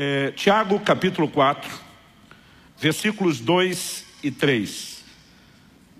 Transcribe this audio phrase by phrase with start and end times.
[0.00, 1.68] É, Tiago capítulo 4,
[2.78, 5.04] versículos 2 e 3.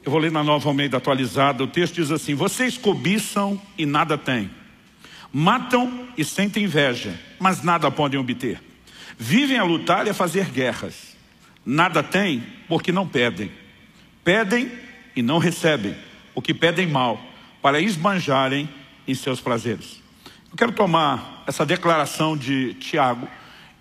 [0.04, 1.64] Eu vou ler na nova Almeida atualizada.
[1.64, 4.52] O texto diz assim: Vocês cobiçam e nada têm.
[5.32, 8.62] Matam e sentem inveja, mas nada podem obter.
[9.18, 11.16] Vivem a lutar e a fazer guerras.
[11.66, 13.50] Nada têm porque não pedem.
[14.22, 14.70] Pedem
[15.16, 15.96] e não recebem,
[16.36, 17.20] o que pedem mal,
[17.60, 18.68] para esbanjarem
[19.08, 20.00] em seus prazeres.
[20.52, 23.26] Eu quero tomar essa declaração de Tiago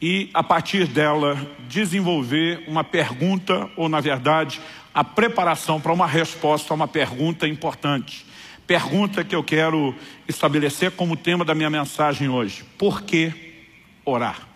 [0.02, 1.36] e, a partir dela,
[1.67, 4.62] desenvolver uma pergunta, ou na verdade,
[4.94, 8.26] a preparação para uma resposta a uma pergunta importante.
[8.66, 9.95] Pergunta que eu quero
[10.27, 12.63] estabelecer como tema da minha mensagem hoje.
[12.77, 13.34] Por que
[14.04, 14.48] orar?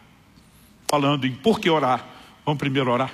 [0.88, 2.06] Falando em por que orar,
[2.46, 3.14] vamos primeiro orar.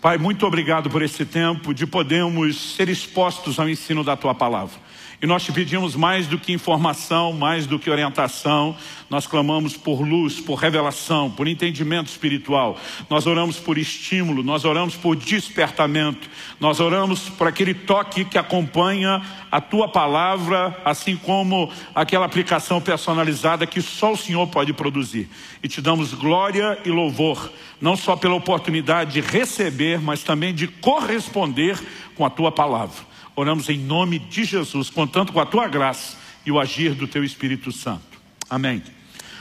[0.00, 4.74] Pai, muito obrigado por esse tempo de podermos ser expostos ao ensino da Tua Palavra.
[5.22, 8.74] E nós te pedimos mais do que informação, mais do que orientação.
[9.10, 12.78] Nós clamamos por luz, por revelação, por entendimento espiritual.
[13.10, 16.26] Nós oramos por estímulo, nós oramos por despertamento.
[16.58, 19.20] Nós oramos por aquele toque que acompanha
[19.52, 25.28] a tua palavra, assim como aquela aplicação personalizada que só o Senhor pode produzir.
[25.62, 30.66] E te damos glória e louvor, não só pela oportunidade de receber, mas também de
[30.66, 31.78] corresponder
[32.14, 33.09] com a tua palavra.
[33.40, 37.24] Oramos em nome de Jesus, contando com a tua graça e o agir do teu
[37.24, 38.20] Espírito Santo.
[38.50, 38.82] Amém.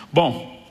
[0.09, 0.65] Bom,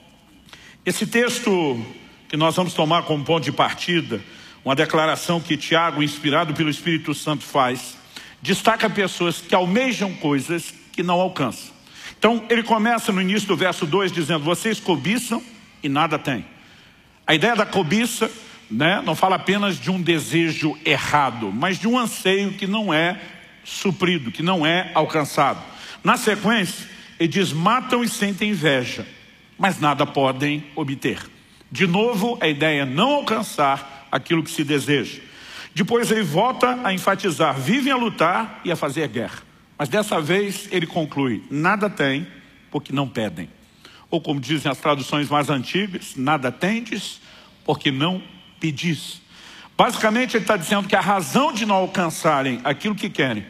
[0.82, 1.78] esse texto
[2.26, 4.18] que nós vamos tomar como ponto de partida,
[4.64, 7.98] uma declaração que Tiago, inspirado pelo Espírito Santo, faz,
[8.40, 11.74] destaca pessoas que almejam coisas que não alcançam.
[12.18, 15.42] Então, ele começa no início do verso 2 dizendo: Vocês cobiçam
[15.82, 16.46] e nada têm.
[17.26, 18.30] A ideia da cobiça
[18.70, 19.02] né?
[19.04, 23.20] não fala apenas de um desejo errado, mas de um anseio que não é
[23.64, 25.62] suprido, que não é alcançado.
[26.02, 26.88] Na sequência,
[27.18, 29.06] ele diz: matam e sentem inveja,
[29.58, 31.20] mas nada podem obter.
[31.70, 35.20] De novo, a ideia é não alcançar aquilo que se deseja.
[35.74, 39.42] Depois ele volta a enfatizar: vivem a lutar e a fazer guerra.
[39.76, 42.26] Mas dessa vez ele conclui: nada tem,
[42.70, 43.48] porque não pedem.
[44.10, 47.20] Ou como dizem as traduções mais antigas, nada tendes,
[47.64, 48.22] porque não
[48.60, 49.20] pedis.
[49.76, 53.46] Basicamente, ele está dizendo que a razão de não alcançarem aquilo que querem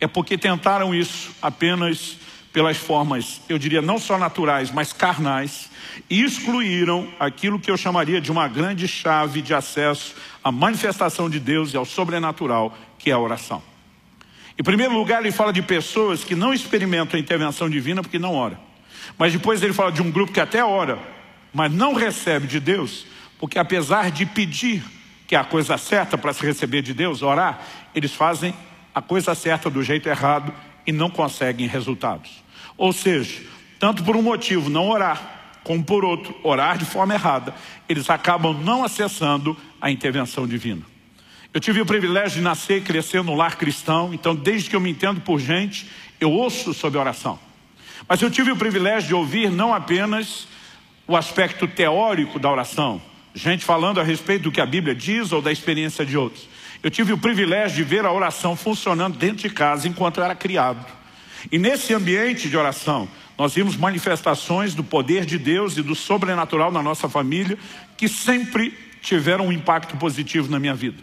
[0.00, 2.18] é porque tentaram isso apenas
[2.52, 5.70] pelas formas, eu diria, não só naturais, mas carnais,
[6.08, 10.14] e excluíram aquilo que eu chamaria de uma grande chave de acesso
[10.44, 13.62] à manifestação de Deus e ao sobrenatural, que é a oração.
[14.58, 18.34] Em primeiro lugar, ele fala de pessoas que não experimentam a intervenção divina porque não
[18.34, 18.60] ora.
[19.16, 20.98] Mas depois ele fala de um grupo que até ora,
[21.54, 23.06] mas não recebe de Deus
[23.42, 24.84] porque apesar de pedir,
[25.26, 27.60] que é a coisa certa para se receber de Deus, orar,
[27.92, 28.54] eles fazem
[28.94, 30.54] a coisa certa do jeito errado
[30.86, 32.30] e não conseguem resultados.
[32.78, 33.42] Ou seja,
[33.80, 37.52] tanto por um motivo não orar, como por outro, orar de forma errada,
[37.88, 40.82] eles acabam não acessando a intervenção divina.
[41.52, 44.80] Eu tive o privilégio de nascer e crescer no lar cristão, então desde que eu
[44.80, 47.40] me entendo por gente, eu ouço sobre oração.
[48.08, 50.46] Mas eu tive o privilégio de ouvir não apenas
[51.08, 53.02] o aspecto teórico da oração,
[53.34, 56.48] gente falando a respeito do que a Bíblia diz ou da experiência de outros.
[56.82, 60.34] Eu tive o privilégio de ver a oração funcionando dentro de casa enquanto eu era
[60.34, 60.84] criado.
[61.50, 66.70] E nesse ambiente de oração, nós vimos manifestações do poder de Deus e do sobrenatural
[66.70, 67.58] na nossa família
[67.96, 71.02] que sempre tiveram um impacto positivo na minha vida.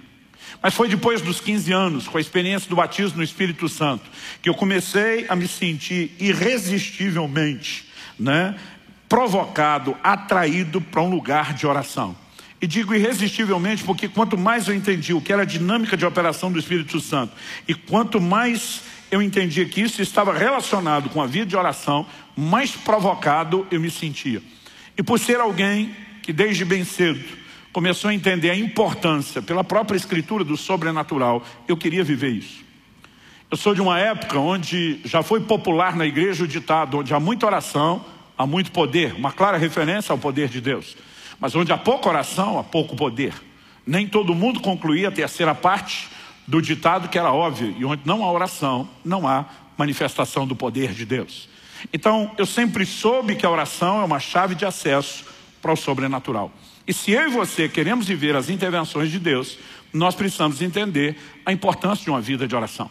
[0.61, 4.03] Mas foi depois dos 15 anos, com a experiência do batismo no Espírito Santo,
[4.41, 7.87] que eu comecei a me sentir irresistivelmente
[8.19, 8.55] né,
[9.09, 12.15] provocado, atraído para um lugar de oração.
[12.61, 16.51] E digo irresistivelmente porque quanto mais eu entendi o que era a dinâmica de operação
[16.51, 17.33] do Espírito Santo
[17.67, 22.05] e quanto mais eu entendi que isso estava relacionado com a vida de oração,
[22.35, 24.43] mais provocado eu me sentia.
[24.95, 27.23] E por ser alguém que desde bem cedo
[27.71, 32.63] começou a entender a importância pela própria escritura do sobrenatural, eu queria viver isso.
[33.49, 37.19] Eu sou de uma época onde já foi popular na igreja o ditado, onde há
[37.19, 38.05] muita oração,
[38.39, 40.95] há muito poder, uma clara referência ao poder de Deus.
[41.41, 43.33] Mas onde há pouca oração, há pouco poder.
[43.85, 46.07] Nem todo mundo concluía a terceira parte
[46.47, 49.45] do ditado que era óbvio, e onde não há oração, não há
[49.77, 51.49] manifestação do poder de Deus.
[51.91, 55.25] Então, eu sempre soube que a oração é uma chave de acesso
[55.61, 56.49] para o sobrenatural.
[56.87, 59.57] E se eu e você queremos viver as intervenções de Deus,
[59.93, 62.89] nós precisamos entender a importância de uma vida de oração.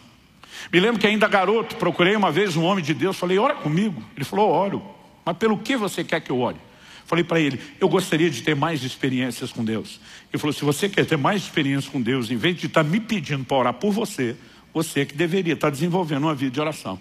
[0.71, 4.03] Me lembro que ainda garoto, procurei uma vez um homem de Deus, falei, ora comigo.
[4.15, 4.98] Ele falou, oro.
[5.25, 6.57] Mas pelo que você quer que eu ore?
[7.05, 9.99] Falei para ele, eu gostaria de ter mais experiências com Deus.
[10.31, 12.89] Ele falou, se você quer ter mais experiências com Deus, em vez de estar tá
[12.89, 14.35] me pedindo para orar por você,
[14.71, 16.99] você que deveria estar tá desenvolvendo uma vida de oração.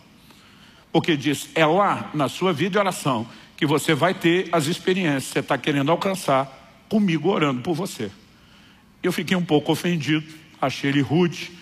[0.90, 5.26] Porque diz, é lá na sua vida de oração que você vai ter as experiências
[5.26, 8.10] que você está querendo alcançar comigo orando por você.
[9.02, 10.26] Eu fiquei um pouco ofendido,
[10.60, 11.58] achei ele rude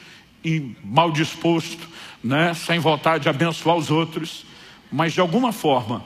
[0.84, 1.88] mal disposto,
[2.22, 4.46] né, sem vontade de abençoar os outros,
[4.90, 6.04] mas de alguma forma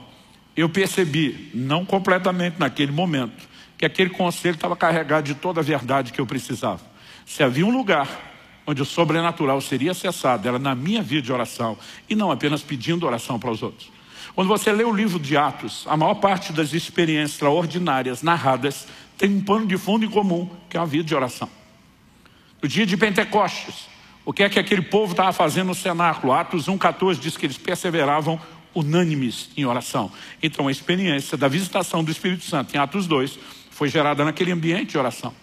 [0.61, 3.49] eu percebi, não completamente naquele momento,
[3.79, 6.81] que aquele conselho estava carregado de toda a verdade que eu precisava.
[7.25, 8.31] Se havia um lugar
[8.67, 11.79] onde o sobrenatural seria acessado, era na minha vida de oração,
[12.09, 13.91] e não apenas pedindo oração para os outros.
[14.35, 18.87] Quando você lê o livro de Atos, a maior parte das experiências extraordinárias narradas
[19.17, 21.49] tem um pano de fundo em comum, que é a vida de oração.
[22.63, 23.89] No dia de Pentecostes,
[24.25, 26.33] o que é que aquele povo estava fazendo no cenáculo?
[26.33, 28.41] Atos 1,14 diz que eles perseveravam
[28.75, 30.11] unânimes em oração.
[30.43, 33.38] Então a experiência da visitação do Espírito Santo em Atos 2
[33.70, 35.34] foi gerada naquele ambiente de oração.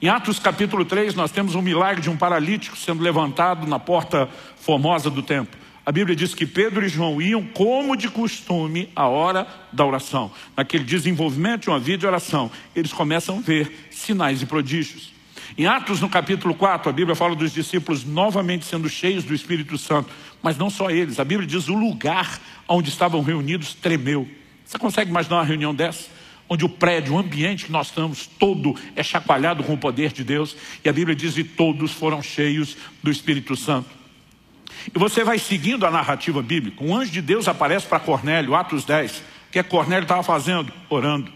[0.00, 4.28] Em Atos capítulo 3 nós temos um milagre de um paralítico sendo levantado na porta
[4.56, 5.60] formosa do templo.
[5.84, 10.30] A Bíblia diz que Pedro e João iam como de costume à hora da oração.
[10.56, 15.12] Naquele desenvolvimento de uma vida de oração, eles começam a ver sinais e prodígios.
[15.58, 19.76] Em Atos, no capítulo 4, a Bíblia fala dos discípulos novamente sendo cheios do Espírito
[19.76, 20.08] Santo.
[20.42, 24.28] Mas não só eles, a Bíblia diz o lugar onde estavam reunidos tremeu.
[24.64, 26.08] Você consegue imaginar uma reunião dessa?
[26.48, 30.24] Onde o prédio, o ambiente que nós estamos, todo é chacoalhado com o poder de
[30.24, 30.56] Deus.
[30.84, 33.88] E a Bíblia diz, e todos foram cheios do Espírito Santo.
[34.94, 36.82] E você vai seguindo a narrativa bíblica.
[36.82, 39.18] Um anjo de Deus aparece para Cornélio, Atos 10.
[39.18, 39.22] O
[39.52, 40.72] que é que Cornélio estava fazendo?
[40.88, 41.32] Orando.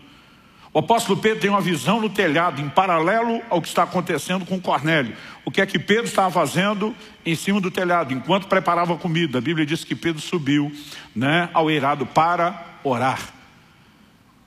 [0.76, 4.61] O apóstolo Pedro tem uma visão no telhado, em paralelo ao que está acontecendo com
[4.61, 5.17] Cornélio.
[5.43, 6.94] O que é que Pedro estava fazendo
[7.25, 9.38] em cima do telhado, enquanto preparava a comida?
[9.38, 10.70] A Bíblia diz que Pedro subiu
[11.14, 13.20] né, ao eirado para orar.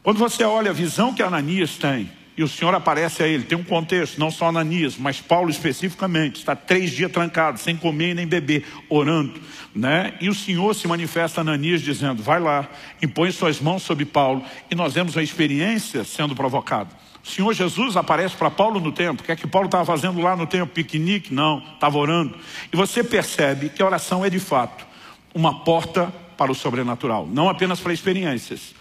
[0.03, 3.43] Quando você olha a visão que Ananias tem, e o Senhor aparece a ele.
[3.43, 6.37] Tem um contexto, não só Ananias, mas Paulo especificamente.
[6.37, 9.41] Está três dias trancado, sem comer nem beber, orando.
[9.75, 10.13] Né?
[10.21, 12.65] E o Senhor se manifesta a Ananias dizendo, vai lá,
[13.01, 14.41] impõe suas mãos sobre Paulo.
[14.71, 16.89] E nós vemos uma experiência sendo provocada.
[17.21, 19.21] O Senhor Jesus aparece para Paulo no templo.
[19.21, 20.73] O que é que Paulo estava fazendo lá no templo?
[20.73, 21.33] Piquenique?
[21.33, 22.37] Não, estava orando.
[22.71, 24.87] E você percebe que a oração é de fato
[25.35, 27.27] uma porta para o sobrenatural.
[27.27, 28.73] Não apenas para experiências,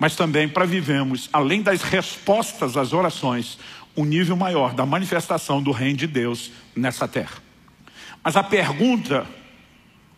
[0.00, 3.58] mas também para vivemos, além das respostas às orações,
[3.94, 7.36] um nível maior da manifestação do reino de Deus nessa terra.
[8.24, 9.26] Mas a pergunta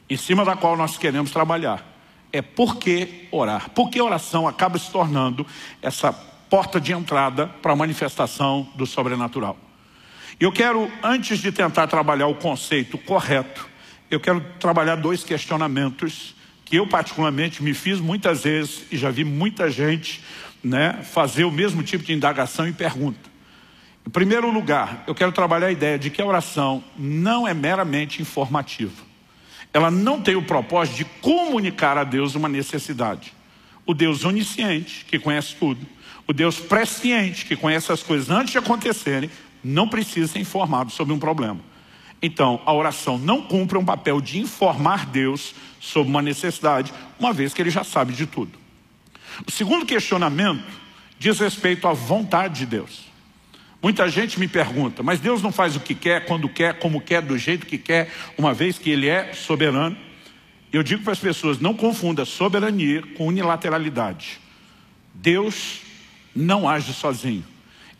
[0.08, 1.84] em cima da qual nós queremos trabalhar
[2.32, 3.70] é por que orar?
[3.70, 5.44] Por que oração acaba se tornando
[5.82, 9.58] essa porta de entrada para a manifestação do sobrenatural?
[10.38, 13.68] Eu quero, antes de tentar trabalhar o conceito correto,
[14.08, 16.36] eu quero trabalhar dois questionamentos
[16.72, 20.22] que eu particularmente me fiz muitas vezes e já vi muita gente
[20.64, 23.28] né, fazer o mesmo tipo de indagação e pergunta.
[24.06, 28.22] Em primeiro lugar, eu quero trabalhar a ideia de que a oração não é meramente
[28.22, 29.02] informativa.
[29.70, 33.34] Ela não tem o propósito de comunicar a Deus uma necessidade.
[33.84, 35.86] O Deus onisciente, que conhece tudo,
[36.26, 39.30] o Deus presciente, que conhece as coisas antes de acontecerem,
[39.62, 41.60] não precisa ser informado sobre um problema.
[42.22, 47.52] Então, a oração não cumpre um papel de informar Deus sobre uma necessidade, uma vez
[47.52, 48.56] que ele já sabe de tudo.
[49.44, 50.64] O segundo questionamento
[51.18, 53.10] diz respeito à vontade de Deus.
[53.82, 57.20] Muita gente me pergunta, mas Deus não faz o que quer, quando quer, como quer,
[57.20, 59.96] do jeito que quer, uma vez que Ele é soberano?
[60.72, 64.40] Eu digo para as pessoas, não confunda soberania com unilateralidade.
[65.12, 65.80] Deus
[66.34, 67.44] não age sozinho.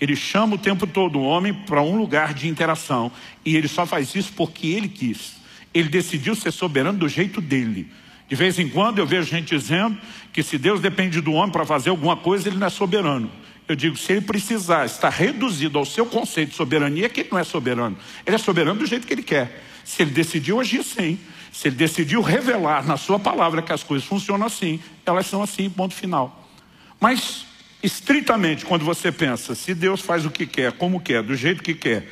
[0.02, 3.12] Ele chama o tempo todo o homem para um lugar de interação.
[3.44, 5.34] E ele só faz isso porque ele quis.
[5.72, 7.88] Ele decidiu ser soberano do jeito dele.
[8.28, 9.96] De vez em quando eu vejo gente dizendo
[10.32, 13.30] que se Deus depende do homem para fazer alguma coisa, ele não é soberano.
[13.68, 17.28] Eu digo, se ele precisar estar reduzido ao seu conceito de soberania, é que ele
[17.30, 17.96] não é soberano.
[18.26, 19.62] Ele é soberano do jeito que ele quer.
[19.84, 21.16] Se ele decidiu agir assim,
[21.52, 25.70] se ele decidiu revelar na sua palavra que as coisas funcionam assim, elas são assim,
[25.70, 26.50] ponto final.
[26.98, 27.46] Mas
[27.82, 31.74] estritamente, quando você pensa, se Deus faz o que quer, como quer, do jeito que
[31.74, 32.08] quer,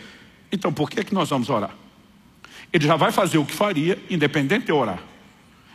[0.50, 1.74] então por que, é que nós vamos orar?
[2.72, 5.02] Ele já vai fazer o que faria, independente de orar.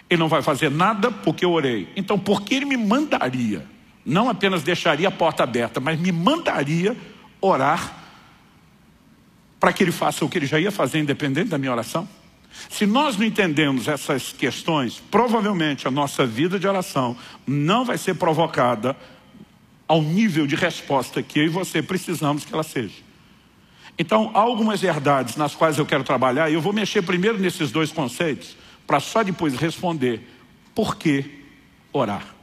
[0.09, 1.89] Ele não vai fazer nada porque eu orei.
[1.95, 3.65] Então, por que ele me mandaria?
[4.05, 6.95] Não apenas deixaria a porta aberta, mas me mandaria
[7.41, 8.05] orar
[9.59, 12.07] para que ele faça o que ele já ia fazer, independente da minha oração?
[12.69, 18.15] Se nós não entendemos essas questões, provavelmente a nossa vida de oração não vai ser
[18.15, 18.95] provocada
[19.87, 23.03] ao nível de resposta que eu e você precisamos que ela seja.
[23.97, 27.71] Então, há algumas verdades nas quais eu quero trabalhar, e eu vou mexer primeiro nesses
[27.71, 30.21] dois conceitos, para só depois responder
[30.73, 31.43] por que
[31.93, 32.35] orar.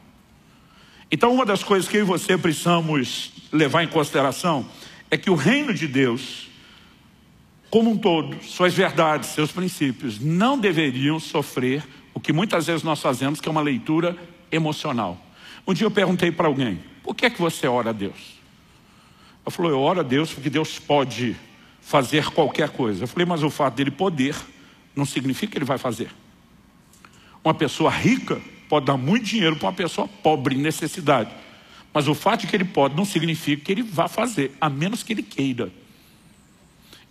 [1.11, 4.67] Então, uma das coisas que eu e você precisamos levar em consideração
[5.11, 6.49] é que o reino de Deus,
[7.69, 11.85] como um todo, suas verdades, seus princípios, não deveriam sofrer
[12.15, 14.17] o que muitas vezes nós fazemos, que é uma leitura
[14.51, 15.21] emocional.
[15.67, 18.41] Um dia eu perguntei para alguém, por que é que você ora a Deus?
[19.45, 21.37] Eu falou, eu oro a Deus porque Deus pode
[21.81, 23.05] fazer qualquer coisa.
[23.05, 24.37] Eu falei, mas o fato dele poder
[24.95, 26.11] não significa que ele vai fazer.
[27.45, 31.31] Uma pessoa rica pode dar muito dinheiro para uma pessoa pobre, em necessidade.
[31.93, 35.03] Mas o fato de que ele pode não significa que ele vá fazer, a menos
[35.03, 35.71] que ele queira.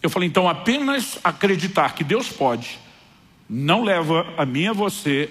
[0.01, 2.79] Eu falei, então apenas acreditar que Deus pode,
[3.48, 5.29] não leva a mim e a você,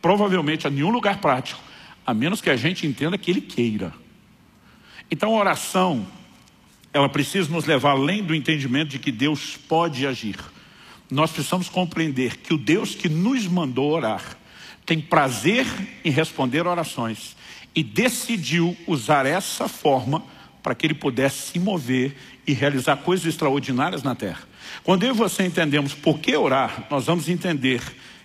[0.00, 1.60] provavelmente a nenhum lugar prático,
[2.06, 3.92] a menos que a gente entenda que Ele queira.
[5.10, 6.06] Então a oração,
[6.92, 10.36] ela precisa nos levar além do entendimento de que Deus pode agir.
[11.10, 14.36] Nós precisamos compreender que o Deus que nos mandou orar
[14.84, 15.66] tem prazer
[16.04, 17.36] em responder orações
[17.74, 20.22] e decidiu usar essa forma
[20.62, 24.42] para que ele pudesse se mover e realizar coisas extraordinárias na terra.
[24.82, 27.80] Quando eu e você entendemos por que orar, nós vamos entender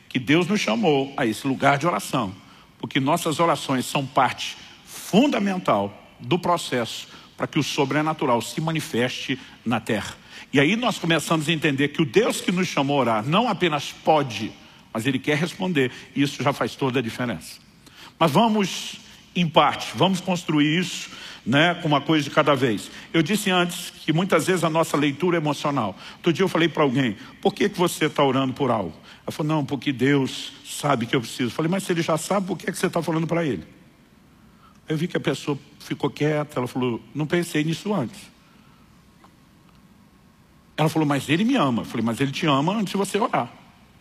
[0.07, 2.33] que Deus nos chamou a esse lugar de oração,
[2.81, 7.07] porque nossas orações são parte fundamental do processo
[7.37, 10.15] para que o sobrenatural se manifeste na terra.
[10.51, 13.47] E aí nós começamos a entender que o Deus que nos chamou a orar não
[13.47, 14.51] apenas pode,
[14.91, 15.91] mas Ele quer responder.
[16.15, 17.59] E isso já faz toda a diferença.
[18.19, 18.95] Mas vamos,
[19.35, 21.09] em parte, vamos construir isso
[21.45, 22.91] né, com uma coisa de cada vez.
[23.13, 25.95] Eu disse antes que muitas vezes a nossa leitura é emocional.
[26.17, 28.93] Outro dia eu falei para alguém, por que, que você está orando por algo?
[29.25, 31.51] Ela falou, não, porque Deus sabe que eu preciso.
[31.51, 33.63] Falei, mas se Ele já sabe, por que, que você está falando para Ele?
[34.89, 38.19] Eu vi que a pessoa ficou quieta, ela falou, não pensei nisso antes.
[40.75, 41.83] Ela falou, mas ele me ama.
[41.83, 43.53] Eu falei, mas ele te ama antes de você orar.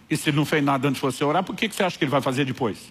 [0.08, 2.04] E se ele não fez nada antes de você orar, por que você acha que
[2.04, 2.90] ele vai fazer depois?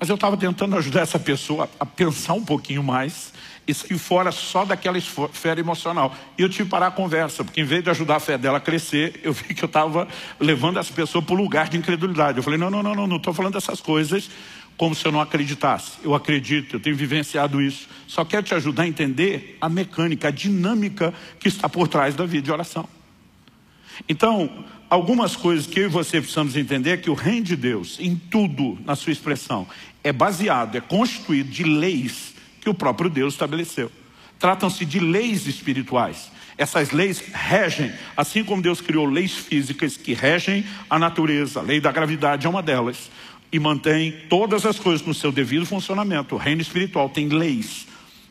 [0.00, 3.34] Mas eu estava tentando ajudar essa pessoa a pensar um pouquinho mais
[3.68, 6.16] e sair fora só daquela esfera emocional.
[6.38, 8.56] E eu tive que parar a conversa, porque em vez de ajudar a fé dela
[8.56, 10.08] a crescer, eu vi que eu estava
[10.40, 12.38] levando essa pessoa para o lugar de incredulidade.
[12.38, 14.30] Eu falei, não, não, não, não, não estou falando dessas coisas
[14.74, 15.98] como se eu não acreditasse.
[16.02, 17.86] Eu acredito, eu tenho vivenciado isso.
[18.06, 22.24] Só quero te ajudar a entender a mecânica, a dinâmica que está por trás da
[22.24, 22.88] vida de oração.
[24.08, 27.98] Então, algumas coisas que eu e você precisamos entender é que o reino de Deus,
[28.00, 29.66] em tudo, na sua expressão,
[30.02, 33.90] é baseado, é constituído de leis que o próprio Deus estabeleceu.
[34.38, 36.30] Tratam-se de leis espirituais.
[36.56, 41.80] Essas leis regem, assim como Deus criou leis físicas que regem a natureza, a lei
[41.80, 43.10] da gravidade é uma delas
[43.52, 46.34] e mantém todas as coisas no seu devido funcionamento.
[46.34, 47.86] O reino espiritual tem leis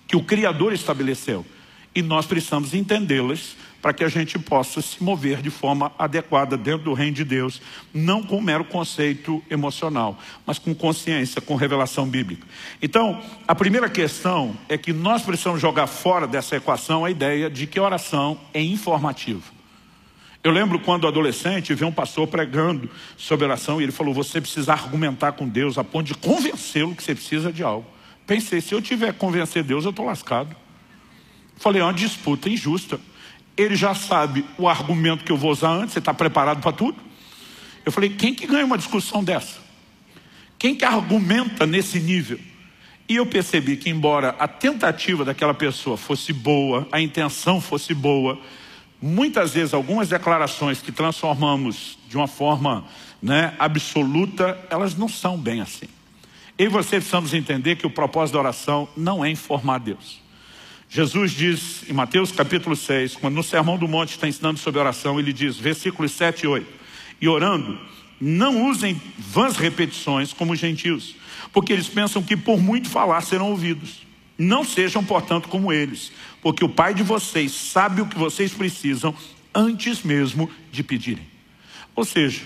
[0.07, 1.45] que o Criador estabeleceu
[1.93, 6.83] e nós precisamos entendê-las para que a gente possa se mover de forma adequada dentro
[6.83, 7.62] do reino de Deus,
[7.93, 12.45] não com mero conceito emocional, mas com consciência, com revelação bíblica.
[12.81, 17.65] Então, a primeira questão é que nós precisamos jogar fora dessa equação a ideia de
[17.65, 19.59] que oração é informativa.
[20.41, 24.71] Eu lembro quando adolescente, vi um pastor pregando sobre oração e ele falou: Você precisa
[24.71, 27.86] argumentar com Deus a ponto de convencê-lo que você precisa de algo.
[28.25, 30.55] Pensei: se eu tiver que convencer Deus, eu estou lascado.
[31.57, 33.00] Falei: é uma disputa injusta.
[33.60, 36.98] Ele já sabe o argumento que eu vou usar antes, você está preparado para tudo?
[37.86, 39.60] Eu falei: quem que ganha uma discussão dessa?
[40.58, 42.39] Quem que argumenta nesse nível?
[43.08, 48.39] E eu percebi que, embora a tentativa daquela pessoa fosse boa, a intenção fosse boa,
[49.01, 52.84] Muitas vezes, algumas declarações que transformamos de uma forma
[53.22, 55.86] né, absoluta, elas não são bem assim.
[56.58, 60.18] Eu e você precisamos entender que o propósito da oração não é informar Deus.
[60.91, 65.19] Jesus diz em Mateus capítulo 6, quando no Sermão do Monte está ensinando sobre oração,
[65.19, 66.67] ele diz, versículos 7 e 8,
[67.22, 67.79] e orando,
[68.19, 71.15] não usem vãs repetições como os gentios,
[71.53, 74.01] porque eles pensam que por muito falar serão ouvidos.
[74.36, 79.13] Não sejam, portanto, como eles, porque o Pai de vocês sabe o que vocês precisam
[79.53, 81.27] antes mesmo de pedirem.
[81.96, 82.41] Ou seja,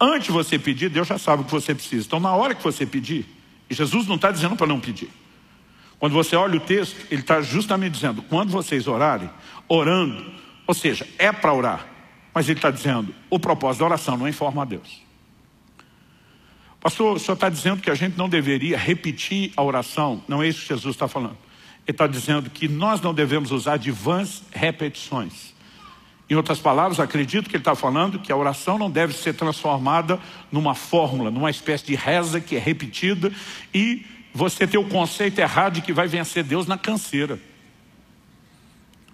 [0.00, 2.04] antes de você pedir, Deus já sabe o que você precisa.
[2.04, 3.26] Então, na hora que você pedir,
[3.70, 5.08] Jesus não está dizendo para não pedir.
[5.98, 9.28] Quando você olha o texto, ele está justamente dizendo: quando vocês orarem,
[9.68, 10.32] orando,
[10.66, 11.86] ou seja, é para orar,
[12.32, 15.02] mas ele está dizendo: o propósito da oração não é informar a Deus.
[16.80, 20.22] Pastor, o senhor está dizendo que a gente não deveria repetir a oração?
[20.28, 21.36] Não é isso que Jesus está falando.
[21.86, 25.54] Ele está dizendo que nós não devemos usar de vãs repetições.
[26.30, 30.20] Em outras palavras, acredito que ele está falando que a oração não deve ser transformada
[30.52, 33.32] numa fórmula, numa espécie de reza que é repetida
[33.72, 37.40] e você ter o conceito errado de que vai vencer Deus na canseira.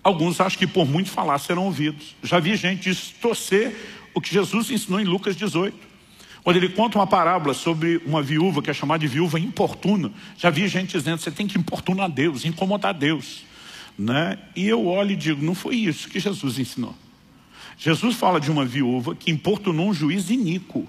[0.02, 2.14] Alguns acham que por muito falar serão ouvidos.
[2.22, 3.74] Já vi gente distorcer
[4.12, 5.94] o que Jesus ensinou em Lucas 18.
[6.42, 10.50] Quando ele conta uma parábola sobre uma viúva que é chamada de viúva importuna, já
[10.50, 13.44] vi gente dizendo, você tem que importunar Deus, incomodar Deus.
[13.98, 14.38] Né?
[14.54, 16.94] E eu olho e digo, não foi isso que Jesus ensinou.
[17.78, 20.86] Jesus fala de uma viúva que importunou um juiz iníquo.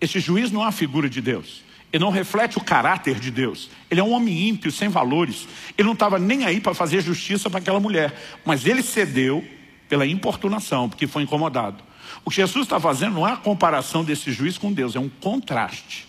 [0.00, 1.62] Esse juiz não é a figura de Deus.
[1.92, 3.68] Ele não reflete o caráter de Deus.
[3.90, 5.48] Ele é um homem ímpio, sem valores.
[5.76, 8.14] Ele não estava nem aí para fazer justiça para aquela mulher.
[8.44, 9.44] Mas ele cedeu
[9.88, 11.82] pela importunação, porque foi incomodado.
[12.24, 15.08] O que Jesus está fazendo não é a comparação desse juiz com Deus, é um
[15.08, 16.06] contraste.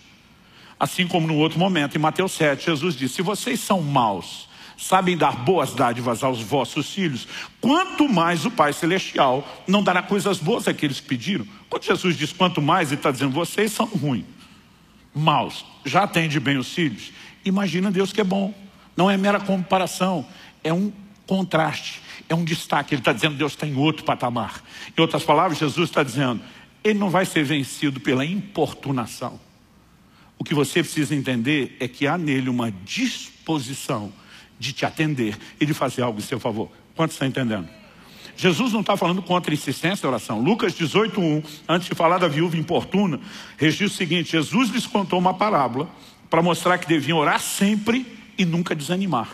[0.78, 5.16] Assim como no outro momento, em Mateus 7, Jesus disse, se vocês são maus, sabem
[5.16, 7.26] dar boas dádivas aos vossos filhos,
[7.60, 11.46] quanto mais o Pai Celestial não dará coisas boas àqueles que pediram.
[11.68, 14.24] Quando Jesus diz quanto mais, ele está dizendo, vocês são ruins,
[15.14, 17.12] maus, já atende bem os filhos.
[17.44, 18.54] Imagina Deus que é bom.
[18.96, 20.26] Não é mera comparação,
[20.62, 20.92] é um
[21.26, 22.94] contraste, é um destaque.
[22.94, 24.62] Ele está dizendo Deus está em outro patamar.
[24.96, 26.42] Em outras palavras, Jesus está dizendo,
[26.84, 29.40] ele não vai ser vencido pela importunação.
[30.38, 34.12] O que você precisa entender é que há nele uma disposição
[34.58, 36.70] de te atender e de fazer algo em seu favor.
[36.94, 37.68] Quanto está entendendo?
[38.36, 40.40] Jesus não está falando contra insistência da oração.
[40.40, 43.20] Lucas 18:1, antes de falar da viúva importuna,
[43.56, 45.88] registra o seguinte: Jesus lhes contou uma parábola
[46.30, 48.06] para mostrar que deviam orar sempre
[48.38, 49.28] e nunca desanimar.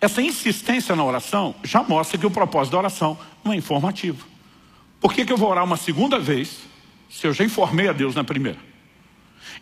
[0.00, 4.26] Essa insistência na oração já mostra que o propósito da oração não é informativo.
[4.98, 6.60] Por que, que eu vou orar uma segunda vez
[7.08, 8.58] se eu já informei a Deus na primeira?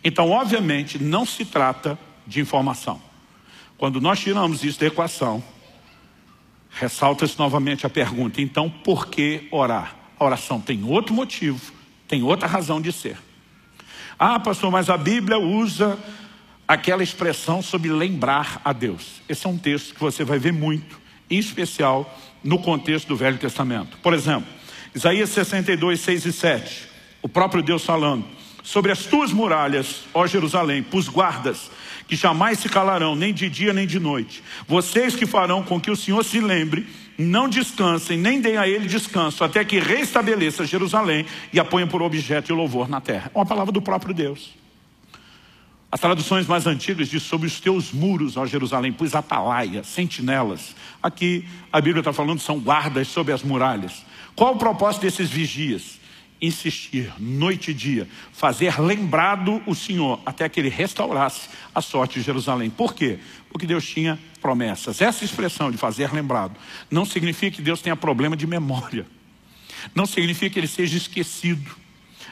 [0.03, 3.01] Então, obviamente, não se trata de informação.
[3.77, 5.43] Quando nós tiramos isso da equação,
[6.69, 9.95] ressalta-se novamente a pergunta, então por que orar?
[10.19, 11.59] A oração tem outro motivo,
[12.07, 13.17] tem outra razão de ser.
[14.17, 15.97] Ah, pastor, mas a Bíblia usa
[16.67, 19.21] aquela expressão sobre lembrar a Deus.
[19.27, 20.99] Esse é um texto que você vai ver muito,
[21.29, 23.97] em especial no contexto do Velho Testamento.
[24.03, 24.47] Por exemplo,
[24.93, 26.89] Isaías 62, 6 e 7,
[27.21, 28.25] o próprio Deus falando,
[28.63, 31.71] sobre as tuas muralhas, ó Jerusalém, pus guardas,
[32.09, 34.43] que jamais se calarão, nem de dia nem de noite.
[34.67, 38.87] Vocês que farão com que o Senhor se lembre, não descansem, nem deem a ele
[38.87, 43.29] descanso, até que restabeleça Jerusalém e a ponha por objeto de louvor na terra.
[43.33, 44.57] É uma palavra do próprio Deus.
[45.91, 50.75] As traduções mais antigas diz sobre os teus muros, ó Jerusalém, pois atalaia, sentinelas.
[51.03, 54.03] Aqui a Bíblia está falando são guardas sobre as muralhas.
[54.35, 55.98] Qual o propósito desses vigias?
[56.41, 62.25] Insistir, noite e dia, fazer lembrado o Senhor, até que ele restaurasse a sorte de
[62.25, 62.69] Jerusalém.
[62.69, 63.19] Por quê?
[63.49, 65.01] Porque Deus tinha promessas.
[65.01, 66.55] Essa expressão de fazer lembrado
[66.89, 69.05] não significa que Deus tenha problema de memória.
[69.93, 71.75] Não significa que ele seja esquecido.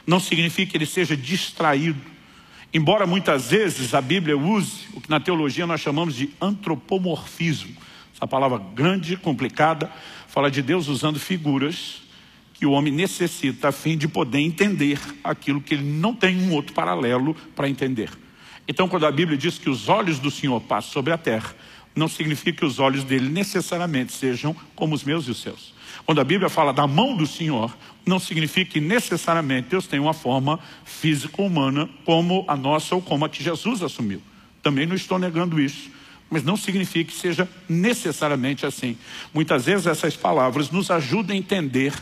[0.06, 2.18] Não significa que ele seja distraído
[2.72, 7.74] Embora muitas vezes a Bíblia use o que na teologia nós chamamos de antropomorfismo,
[8.14, 9.90] essa palavra grande, complicada,
[10.26, 12.02] fala de Deus usando figuras
[12.58, 16.52] que o homem necessita a fim de poder entender aquilo que ele não tem um
[16.52, 18.10] outro paralelo para entender.
[18.66, 21.54] Então, quando a Bíblia diz que os olhos do Senhor passam sobre a terra,
[21.94, 25.72] não significa que os olhos dele necessariamente sejam como os meus e os seus.
[26.04, 30.14] Quando a Bíblia fala da mão do Senhor, não significa que necessariamente Deus tem uma
[30.14, 34.20] forma físico-humana como a nossa ou como a que Jesus assumiu.
[34.62, 35.90] Também não estou negando isso.
[36.30, 38.98] Mas não significa que seja necessariamente assim.
[39.32, 41.94] Muitas vezes essas palavras nos ajudam a entender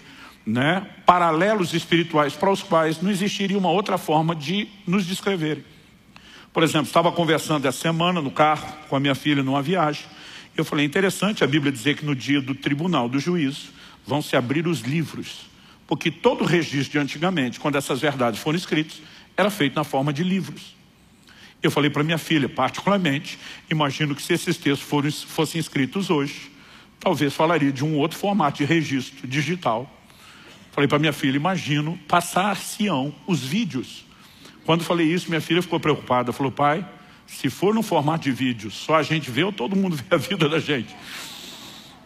[0.46, 5.64] né, paralelos espirituais para os quais não existiria uma outra forma de nos descrever.
[6.52, 10.04] Por exemplo, estava conversando essa semana no carro com a minha filha numa viagem.
[10.56, 13.74] Eu falei, interessante a Bíblia dizer que no dia do tribunal do juízo,
[14.06, 15.46] vão se abrir os livros.
[15.86, 19.02] Porque todo o registro de antigamente, quando essas verdades foram escritas,
[19.36, 20.74] era feito na forma de livros.
[21.62, 23.38] Eu falei para minha filha, particularmente,
[23.70, 26.50] imagino que se esses textos fossem escritos hoje,
[27.00, 29.92] talvez falaria de um outro formato de registro digital.
[30.76, 34.04] Falei para minha filha, imagino passar-se-ão os vídeos.
[34.66, 36.34] Quando falei isso, minha filha ficou preocupada.
[36.34, 36.86] Falou, pai,
[37.26, 40.18] se for no formato de vídeo, só a gente vê ou todo mundo vê a
[40.18, 40.94] vida da gente?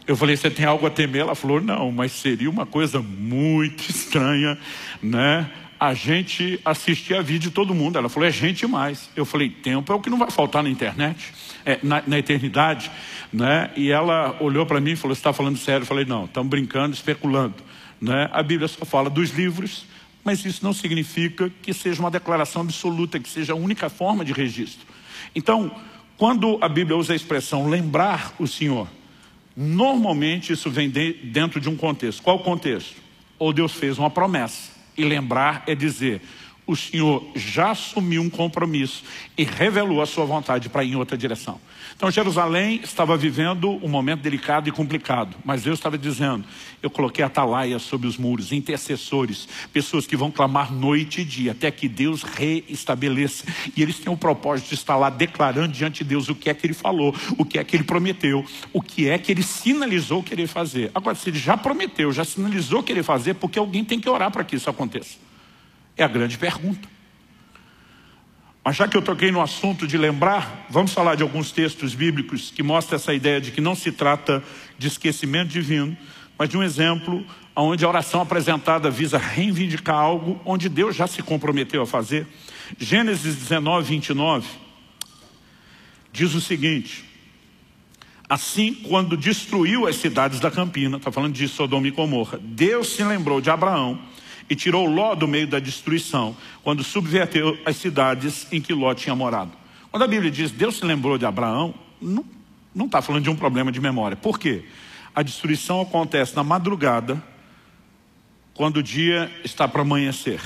[0.06, 1.22] Eu falei, você tem algo a temer?
[1.22, 4.56] Ela falou, não, mas seria uma coisa muito estranha,
[5.02, 5.50] né?
[5.80, 7.98] A gente assistir a vídeo de todo mundo.
[7.98, 9.10] Ela falou, é gente mais.
[9.16, 11.34] Eu falei, tempo é o que não vai faltar na internet,
[11.66, 12.88] é, na, na, eternidade,
[13.32, 13.72] né?
[13.74, 15.82] E ela olhou para mim e falou, você está falando sério?
[15.82, 17.69] Eu falei, não, estamos brincando, especulando.
[18.00, 18.28] Né?
[18.32, 19.84] A Bíblia só fala dos livros,
[20.24, 24.32] mas isso não significa que seja uma declaração absoluta, que seja a única forma de
[24.32, 24.86] registro.
[25.34, 25.70] Então,
[26.16, 28.88] quando a Bíblia usa a expressão lembrar o Senhor,
[29.56, 32.22] Normalmente isso vem de, dentro de um contexto.
[32.22, 32.96] Qual contexto?
[33.38, 34.70] Ou Deus fez uma promessa.
[34.96, 36.22] E lembrar é dizer,
[36.70, 39.02] o Senhor já assumiu um compromisso
[39.36, 41.60] e revelou a sua vontade para ir em outra direção.
[41.96, 46.44] Então Jerusalém estava vivendo um momento delicado e complicado, mas Deus estava dizendo,
[46.80, 51.72] eu coloquei atalaia sobre os muros, intercessores, pessoas que vão clamar noite e dia, até
[51.72, 53.44] que Deus reestabeleça.
[53.76, 56.54] E eles têm o propósito de estar lá declarando diante de Deus o que é
[56.54, 60.22] que Ele falou, o que é que Ele prometeu, o que é que Ele sinalizou
[60.22, 60.92] querer fazer.
[60.94, 64.44] Agora, se Ele já prometeu, já sinalizou querer fazer, porque alguém tem que orar para
[64.44, 65.29] que isso aconteça.
[66.00, 66.88] É a grande pergunta.
[68.64, 72.50] Mas já que eu toquei no assunto de lembrar, vamos falar de alguns textos bíblicos
[72.50, 74.42] que mostram essa ideia de que não se trata
[74.78, 75.94] de esquecimento divino,
[76.38, 77.22] mas de um exemplo
[77.54, 82.26] onde a oração apresentada visa reivindicar algo onde Deus já se comprometeu a fazer.
[82.78, 84.48] Gênesis 19, 29
[86.10, 87.04] diz o seguinte,
[88.26, 93.04] assim quando destruiu as cidades da Campina, está falando de Sodoma e Gomorra, Deus se
[93.04, 94.00] lembrou de Abraão
[94.50, 99.14] e tirou Ló do meio da destruição, quando subverteu as cidades em que Ló tinha
[99.14, 99.52] morado.
[99.92, 103.70] Quando a Bíblia diz Deus se lembrou de Abraão, não está falando de um problema
[103.70, 104.16] de memória.
[104.16, 104.64] Por quê?
[105.14, 107.22] A destruição acontece na madrugada,
[108.54, 110.40] quando o dia está para amanhecer.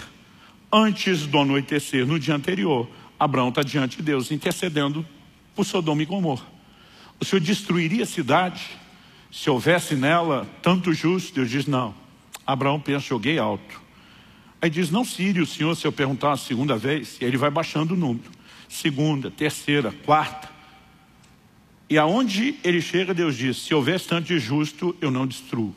[0.70, 2.88] Antes do anoitecer, no dia anterior,
[3.18, 5.04] Abraão está diante de Deus, intercedendo
[5.54, 6.46] por Sodoma e Gomorra.
[7.18, 8.62] O Senhor destruiria a cidade
[9.30, 11.34] se houvesse nela tanto justo?
[11.34, 11.94] Deus diz, não.
[12.46, 13.83] Abraão pensa, joguei alto.
[14.64, 17.36] Aí diz, não se o Senhor se eu perguntar uma segunda vez, e aí ele
[17.36, 18.30] vai baixando o número.
[18.66, 20.48] Segunda, terceira, quarta.
[21.90, 25.76] E aonde ele chega, Deus diz, se houvesse tanto de justo, eu não destruo.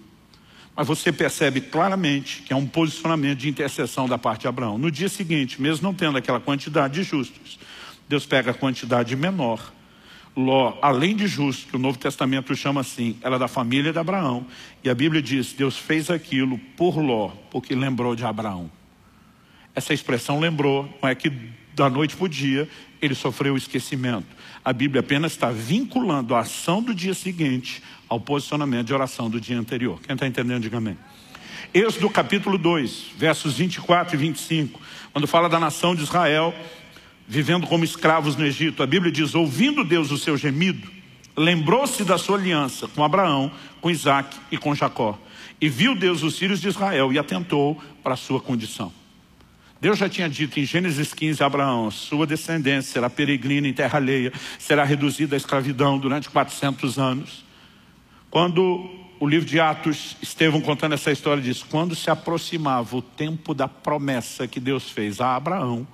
[0.74, 4.78] Mas você percebe claramente que é um posicionamento de intercessão da parte de Abraão.
[4.78, 7.60] No dia seguinte, mesmo não tendo aquela quantidade de justos,
[8.08, 9.74] Deus pega a quantidade menor.
[10.34, 14.00] Ló, além de justo, que o Novo Testamento chama assim, ela é da família de
[14.00, 14.48] Abraão.
[14.82, 18.77] E a Bíblia diz, Deus fez aquilo por Ló, porque lembrou de Abraão.
[19.78, 21.32] Essa expressão lembrou, não é que
[21.76, 22.68] da noite para o dia
[23.00, 24.26] ele sofreu o esquecimento.
[24.66, 29.40] A Bíblia apenas está vinculando a ação do dia seguinte ao posicionamento de oração do
[29.40, 30.02] dia anterior.
[30.02, 30.98] Quem está entendendo, diga amém.
[31.72, 34.82] Êxodo capítulo 2, versos 24 e 25,
[35.14, 36.56] quando fala da nação de Israel
[37.28, 38.82] vivendo como escravos no Egito.
[38.82, 40.90] A Bíblia diz, ouvindo Deus o seu gemido,
[41.38, 45.20] lembrou-se da sua aliança com Abraão, com Isaac e com Jacó.
[45.62, 48.92] E viu Deus os filhos de Israel e atentou para a sua condição.
[49.80, 54.00] Deus já tinha dito em Gênesis 15 a Abraão, sua descendência será peregrina em terra
[54.00, 57.46] alheia, será reduzida à escravidão durante 400 anos.
[58.32, 63.54] Quando o livro de Atos, Estevão contando essa história diz, quando se aproximava o tempo
[63.54, 65.88] da promessa que Deus fez a Abraão,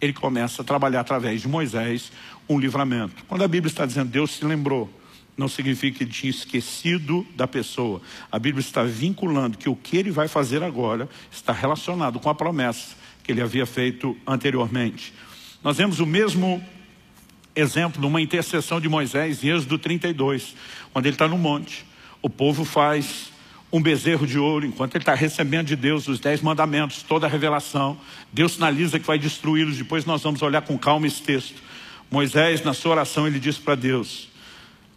[0.00, 2.12] ele começa a trabalhar através de Moisés
[2.48, 3.24] um livramento.
[3.26, 4.88] Quando a Bíblia está dizendo Deus se lembrou,
[5.36, 8.00] não significa que ele tinha esquecido da pessoa.
[8.30, 12.34] A Bíblia está vinculando que o que ele vai fazer agora está relacionado com a
[12.34, 15.12] promessa que ele havia feito anteriormente.
[15.62, 16.62] Nós vemos o mesmo
[17.56, 20.54] exemplo numa intercessão de Moisés em Êxodo 32,
[20.92, 21.86] quando ele está no monte.
[22.20, 23.32] O povo faz
[23.72, 27.30] um bezerro de ouro, enquanto ele está recebendo de Deus os dez mandamentos, toda a
[27.30, 27.98] revelação.
[28.32, 31.60] Deus sinaliza que vai destruí-los, depois nós vamos olhar com calma esse texto.
[32.10, 34.28] Moisés, na sua oração, ele diz para Deus,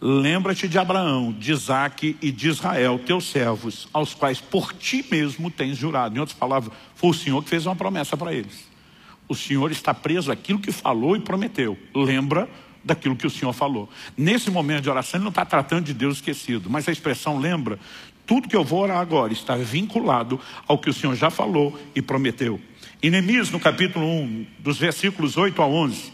[0.00, 5.50] lembra-te de Abraão, de Isaac e de Israel, teus servos, aos quais por ti mesmo
[5.50, 6.16] tens jurado.
[6.16, 8.68] Em outras palavras, foi o Senhor que fez uma promessa para eles.
[9.28, 11.76] O Senhor está preso àquilo que falou e prometeu.
[11.94, 12.48] Lembra
[12.84, 13.88] daquilo que o Senhor falou.
[14.16, 17.78] Nesse momento de oração, ele não está tratando de Deus esquecido, mas a expressão lembra
[18.28, 22.02] tudo que eu vou orar agora está vinculado ao que o Senhor já falou e
[22.02, 22.60] prometeu.
[23.02, 26.12] Em Neemias, no capítulo 1, dos versículos 8 a 11,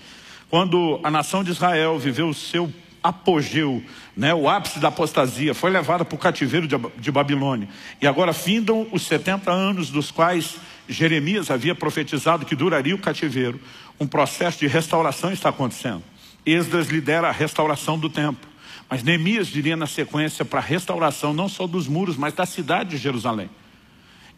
[0.49, 2.73] quando a nação de Israel viveu o seu
[3.05, 3.85] apogeu,
[4.17, 7.69] né, o ápice da apostasia, foi levada para o cativeiro de, de Babilônia.
[8.01, 10.57] E agora findam os 70 anos dos quais
[10.89, 13.61] Jeremias havia profetizado que duraria o cativeiro.
[14.01, 16.03] Um processo de restauração está acontecendo.
[16.47, 18.49] Esdras lidera a restauração do templo.
[18.89, 22.91] Mas Neemias diria na sequência para a restauração não só dos muros, mas da cidade
[22.91, 23.51] de Jerusalém.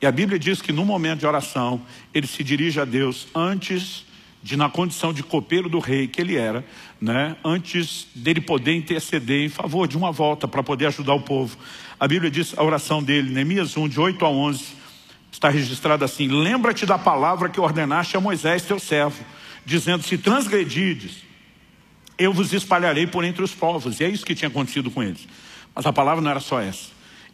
[0.03, 1.81] E a Bíblia diz que no momento de oração,
[2.13, 4.06] ele se dirige a Deus antes
[4.47, 6.65] de, na condição de copeiro do rei que ele era,
[7.01, 11.59] né, antes dele poder interceder em favor de uma volta para poder ajudar o povo.
[11.99, 14.65] A Bíblia diz a oração dele, Neemias 1, de 8 a 11,
[15.33, 19.21] está registrada assim, lembra-te da palavra que ordenaste a Moisés, teu servo,
[19.65, 21.25] dizendo, se transgredides,
[22.17, 23.99] eu vos espalharei por entre os povos.
[23.99, 25.27] E é isso que tinha acontecido com eles.
[25.75, 26.91] Mas a palavra não era só essa.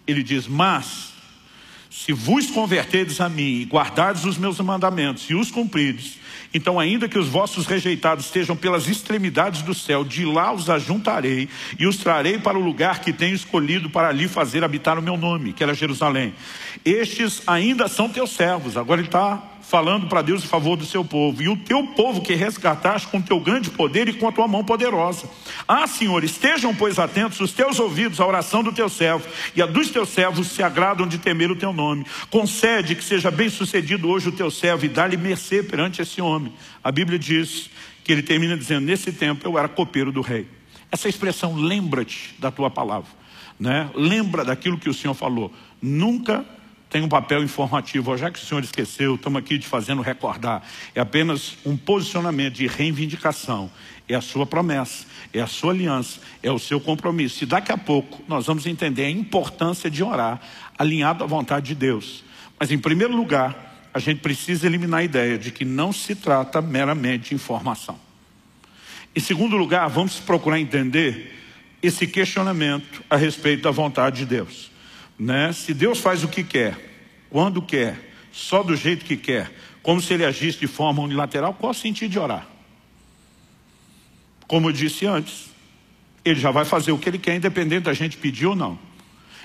[0.07, 1.12] Ele diz, mas
[1.93, 6.19] se vos converterdes a mim e guardardes os meus mandamentos e os cumprides,
[6.55, 11.51] então ainda que os vossos rejeitados estejam pelas extremidades do céu, de lá os ajuntarei
[11.79, 15.19] e os trarei para o lugar que tenho escolhido para ali fazer habitar o meu
[15.19, 16.35] nome, que era Jerusalém.
[16.83, 18.79] Estes ainda são teus servos.
[18.79, 21.43] Agora ele está falando para Deus em favor do seu povo.
[21.43, 24.63] E o teu povo que resgataste com teu grande poder e com a tua mão
[24.63, 25.27] poderosa.
[25.67, 29.67] Ah, Senhor, estejam, pois, atentos os teus ouvidos à oração do teu servo, e a
[29.67, 32.05] dos teus servos se agradam de temer o teu nome.
[32.29, 36.53] Concede que seja bem sucedido hoje o teu servo e dá-lhe mercê perante esse homem.
[36.85, 37.71] A Bíblia diz
[38.05, 40.47] que ele termina dizendo: Nesse tempo eu era copeiro do rei.
[40.91, 43.11] Essa expressão, lembra-te da tua palavra.
[43.59, 43.89] Né?
[43.95, 45.51] Lembra daquilo que o Senhor falou.
[45.81, 46.45] Nunca
[46.93, 48.15] tem um papel informativo.
[48.19, 50.63] Já que o senhor esqueceu, estamos aqui te fazendo recordar.
[50.95, 53.71] É apenas um posicionamento de reivindicação.
[54.07, 57.45] É a sua promessa, é a sua aliança, é o seu compromisso.
[57.45, 60.39] E daqui a pouco nós vamos entender a importância de orar
[60.79, 62.23] alinhado à vontade de Deus.
[62.61, 66.61] Mas em primeiro lugar, a gente precisa eliminar a ideia de que não se trata
[66.61, 67.99] meramente de informação.
[69.17, 71.39] Em segundo lugar, vamos procurar entender
[71.83, 74.72] esse questionamento a respeito da vontade de Deus.
[75.19, 75.53] Né?
[75.53, 76.77] Se Deus faz o que quer,
[77.31, 81.73] quando quer, só do jeito que quer, como se ele agisse de forma unilateral, qual
[81.73, 82.47] o sentido de orar?
[84.47, 85.51] Como eu disse antes,
[86.25, 88.79] ele já vai fazer o que ele quer, independente da gente pedir ou não.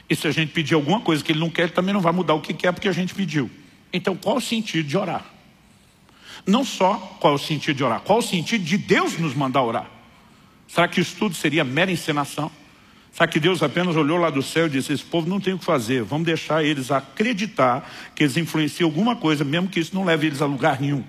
[0.10, 2.14] E se a gente pedir alguma coisa que ele não quer, ele também não vai
[2.14, 3.50] mudar o que quer porque a gente pediu.
[3.92, 5.26] Então, qual o sentido de orar?
[6.46, 9.90] Não só qual o sentido de orar, qual o sentido de Deus nos mandar orar?
[10.68, 12.52] Será que isso tudo seria mera encenação?
[13.18, 15.58] Será que Deus apenas olhou lá do céu e disse: Esse povo não tem o
[15.58, 20.06] que fazer, vamos deixar eles acreditar que eles influenciam alguma coisa, mesmo que isso não
[20.06, 21.04] leve eles a lugar nenhum?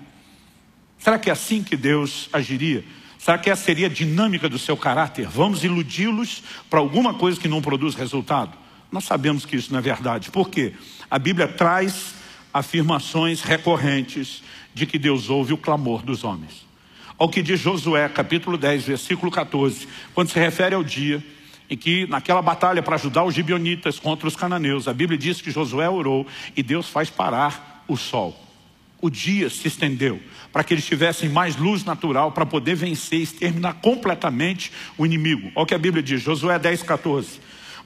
[0.97, 2.83] Será que é assim que Deus agiria?
[3.19, 5.27] Será que essa seria a dinâmica do seu caráter?
[5.27, 8.57] Vamos iludi-los para alguma coisa que não produz resultado?
[8.91, 10.31] Nós sabemos que isso não é verdade.
[10.31, 10.73] Por quê?
[11.11, 12.15] A Bíblia traz
[12.51, 14.41] afirmações recorrentes
[14.73, 16.65] de que Deus ouve o clamor dos homens.
[17.19, 21.23] Ao que diz Josué, capítulo 10, versículo 14, quando se refere ao dia
[21.69, 25.51] em que, naquela batalha para ajudar os gibionitas contra os cananeus, a Bíblia diz que
[25.51, 28.37] Josué orou e Deus faz parar o sol.
[29.01, 30.19] O dia se estendeu
[30.51, 35.51] para que eles tivessem mais luz natural para poder vencer e exterminar completamente o inimigo.
[35.55, 37.39] Olha o que a Bíblia diz, Josué 10, 14.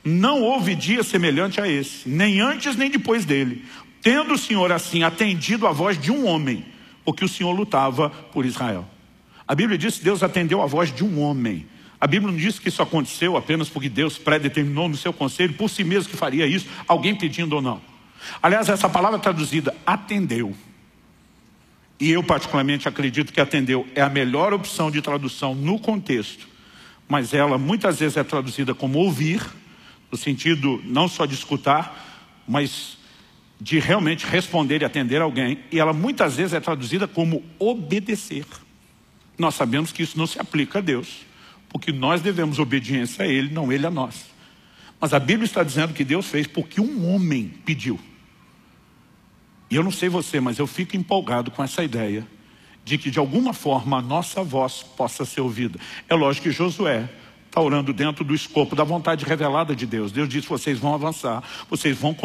[0.03, 3.63] Não houve dia semelhante a esse, nem antes nem depois dele,
[4.01, 6.65] tendo o Senhor assim atendido a voz de um homem,
[7.05, 8.87] porque o Senhor lutava por Israel.
[9.47, 11.67] A Bíblia diz que Deus atendeu a voz de um homem.
[12.03, 15.69] A Bíblia não diz que isso aconteceu apenas porque Deus predeterminou no seu conselho por
[15.69, 17.81] si mesmo que faria isso, alguém pedindo ou não.
[18.41, 20.53] Aliás, essa palavra traduzida, atendeu.
[21.97, 26.45] E eu particularmente acredito que atendeu é a melhor opção de tradução no contexto.
[27.07, 29.41] Mas ela muitas vezes é traduzida como ouvir,
[30.11, 32.97] no sentido não só de escutar, mas
[33.61, 35.57] de realmente responder e atender alguém.
[35.71, 38.45] E ela muitas vezes é traduzida como obedecer.
[39.37, 41.21] Nós sabemos que isso não se aplica a Deus,
[41.73, 44.27] porque nós devemos obediência a Ele, não Ele a nós.
[45.01, 47.99] Mas a Bíblia está dizendo que Deus fez porque um homem pediu.
[49.69, 52.25] E eu não sei você, mas eu fico empolgado com essa ideia
[52.85, 55.79] de que de alguma forma a nossa voz possa ser ouvida.
[56.07, 57.09] É lógico que Josué
[57.53, 60.11] está orando dentro do escopo da vontade revelada de Deus.
[60.11, 62.15] Deus disse: vocês vão avançar, vocês vão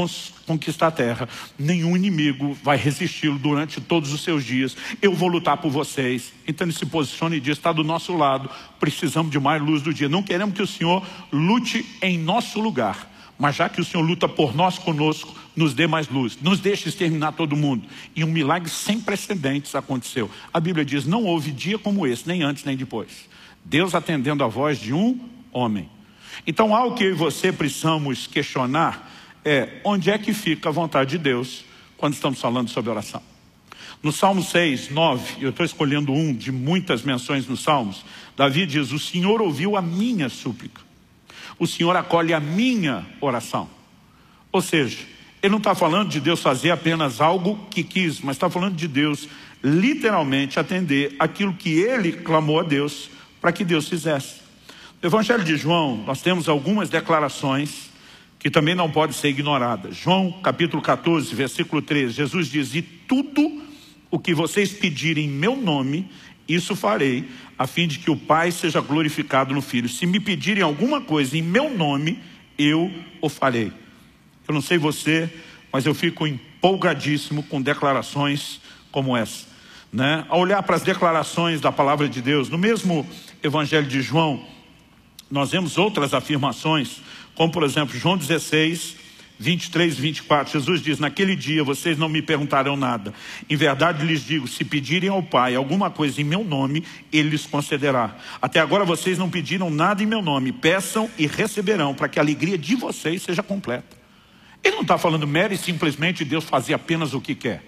[0.47, 4.75] conquistar a terra, nenhum inimigo vai resisti-lo durante todos os seus dias.
[5.03, 6.33] Eu vou lutar por vocês.
[6.47, 8.49] Então ele se posiciona e diz: está do nosso lado,
[8.81, 10.09] precisamos de mais luz do dia.
[10.09, 13.13] Não queremos que o Senhor lute em nosso lugar.
[13.39, 16.89] Mas já que o Senhor luta por nós conosco, nos dê mais luz, nos deixe
[16.89, 17.87] exterminar todo mundo.
[18.17, 20.31] E um milagre sem precedentes aconteceu.
[20.53, 23.29] A Bíblia diz: não houve dia como esse, nem antes nem depois.
[23.69, 25.21] Deus atendendo a voz de um
[25.53, 25.91] homem.
[26.47, 29.13] Então, algo que eu e você precisamos questionar
[29.45, 31.67] é onde é que fica a vontade de Deus
[31.99, 33.23] quando estamos falando sobre oração.
[34.03, 38.91] No Salmo 6, 9, eu estou escolhendo um de muitas menções nos Salmos, Davi diz:
[38.91, 40.81] O Senhor ouviu a minha súplica,
[41.59, 43.69] o Senhor acolhe a minha oração.
[44.51, 44.99] Ou seja,
[45.43, 48.89] ele não está falando de Deus fazer apenas algo que quis, mas está falando de
[48.89, 49.29] Deus
[49.63, 54.41] literalmente atender aquilo que ele clamou a Deus para que Deus fizesse.
[55.01, 57.89] No Evangelho de João, nós temos algumas declarações
[58.39, 59.97] que também não podem ser ignoradas.
[59.97, 63.63] João capítulo 14, versículo 13, Jesus diz: E tudo
[64.11, 66.11] o que vocês pedirem em meu nome,
[66.49, 69.89] isso farei, a fim de que o Pai seja glorificado no Filho.
[69.89, 72.19] Se me pedirem alguma coisa em meu nome,
[72.57, 73.73] eu o farei.
[74.47, 75.31] Eu não sei você,
[75.73, 79.47] mas eu fico empolgadíssimo com declarações como essa.
[79.93, 80.25] Né?
[80.29, 83.07] A olhar para as declarações da palavra de Deus, no mesmo
[83.43, 84.45] Evangelho de João,
[85.31, 87.01] nós vemos outras afirmações,
[87.35, 88.97] como por exemplo, João 16,
[89.39, 90.53] 23 e 24.
[90.53, 93.15] Jesus diz: Naquele dia vocês não me perguntarão nada.
[93.49, 97.47] Em verdade lhes digo: se pedirem ao Pai alguma coisa em meu nome, Ele lhes
[97.47, 98.17] concederá.
[98.43, 100.53] Até agora vocês não pediram nada em meu nome.
[100.53, 103.97] Peçam e receberão, para que a alegria de vocês seja completa.
[104.63, 107.63] Ele não está falando mero e simplesmente Deus fazer apenas o que quer.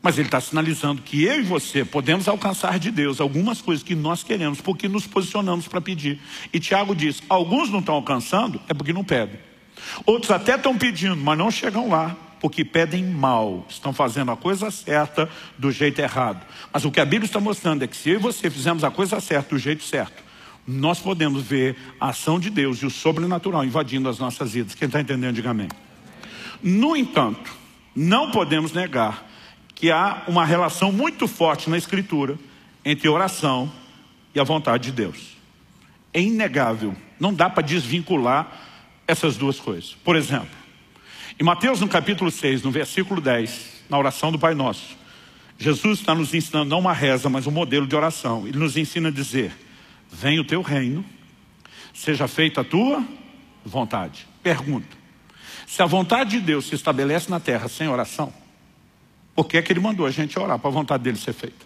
[0.00, 3.94] Mas ele está sinalizando que eu e você podemos alcançar de Deus algumas coisas que
[3.94, 6.20] nós queremos, porque nos posicionamos para pedir.
[6.52, 9.40] E Tiago diz: alguns não estão alcançando, é porque não pedem.
[10.06, 14.70] Outros até estão pedindo, mas não chegam lá, porque pedem mal, estão fazendo a coisa
[14.70, 16.46] certa do jeito errado.
[16.72, 18.90] Mas o que a Bíblia está mostrando é que se eu e você fizermos a
[18.90, 20.22] coisa certa do jeito certo,
[20.66, 24.74] nós podemos ver a ação de Deus e o sobrenatural invadindo as nossas vidas.
[24.74, 25.68] Quem está entendendo, diga amém.
[26.62, 27.50] No entanto,
[27.96, 29.27] não podemos negar
[29.78, 32.36] que há uma relação muito forte na Escritura
[32.84, 33.72] entre oração
[34.34, 35.36] e a vontade de Deus.
[36.12, 38.50] É inegável, não dá para desvincular
[39.06, 39.96] essas duas coisas.
[40.02, 40.50] Por exemplo,
[41.38, 44.96] em Mateus no capítulo 6, no versículo 10, na oração do Pai Nosso,
[45.56, 48.48] Jesus está nos ensinando não uma reza, mas um modelo de oração.
[48.48, 49.52] Ele nos ensina a dizer,
[50.10, 51.04] venha o teu reino,
[51.94, 53.04] seja feita a tua
[53.64, 54.26] vontade.
[54.42, 54.96] Pergunto,
[55.68, 58.32] se a vontade de Deus se estabelece na terra sem oração,
[59.38, 61.64] por que é que ele mandou a gente orar para a vontade dele ser feita?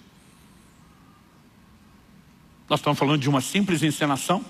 [2.68, 4.44] Nós estamos falando de uma simples encenação?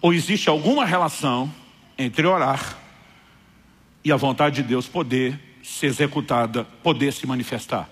[0.00, 1.52] Ou existe alguma relação
[1.98, 2.78] entre orar
[4.02, 7.90] e a vontade de Deus poder ser executada, poder se manifestar?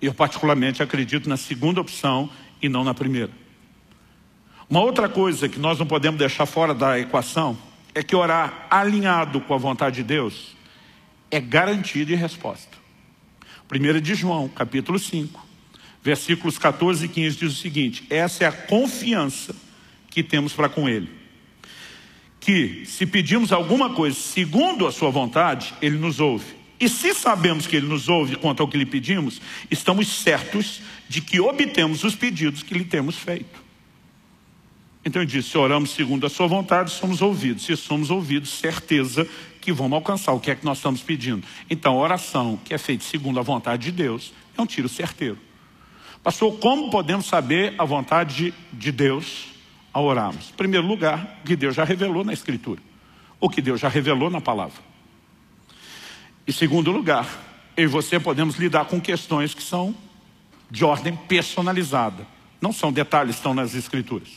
[0.00, 2.30] Eu particularmente acredito na segunda opção
[2.62, 3.32] e não na primeira.
[4.70, 7.58] Uma outra coisa que nós não podemos deixar fora da equação
[7.94, 10.56] é que orar alinhado com a vontade de Deus
[11.30, 12.75] é garantia de resposta.
[13.70, 15.44] 1 de João, capítulo 5,
[16.02, 19.54] versículos 14 e 15 diz o seguinte, essa é a confiança
[20.10, 21.08] que temos para com Ele.
[22.38, 26.54] Que se pedimos alguma coisa segundo a sua vontade, Ele nos ouve.
[26.78, 31.20] E se sabemos que Ele nos ouve quanto ao que lhe pedimos, estamos certos de
[31.20, 33.66] que obtemos os pedidos que lhe temos feito.
[35.04, 37.64] Então ele disse, se oramos segundo a sua vontade, somos ouvidos.
[37.64, 39.26] Se somos ouvidos, certeza
[39.66, 41.44] que vamos alcançar o que é que nós estamos pedindo.
[41.68, 45.36] Então a oração que é feita segundo a vontade de Deus é um tiro certeiro.
[46.22, 49.48] Pastor, como podemos saber a vontade de Deus
[49.92, 50.50] ao orarmos?
[50.50, 52.80] Em primeiro lugar, o que Deus já revelou na Escritura.
[53.40, 54.80] O que Deus já revelou na palavra.
[56.46, 57.26] Em segundo lugar,
[57.76, 59.92] eu e você podemos lidar com questões que são
[60.70, 62.24] de ordem personalizada.
[62.60, 64.28] Não são detalhes, estão nas Escrituras.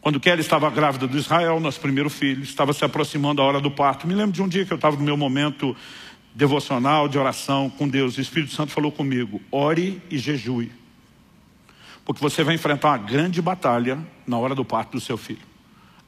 [0.00, 3.70] Quando Kelly estava grávida do Israel, nosso primeiro filho, estava se aproximando a hora do
[3.70, 4.06] parto.
[4.06, 5.76] Me lembro de um dia que eu estava no meu momento
[6.34, 8.16] devocional, de oração com Deus.
[8.16, 10.72] O Espírito Santo falou comigo, ore e jejue.
[12.02, 15.50] Porque você vai enfrentar uma grande batalha na hora do parto do seu filho.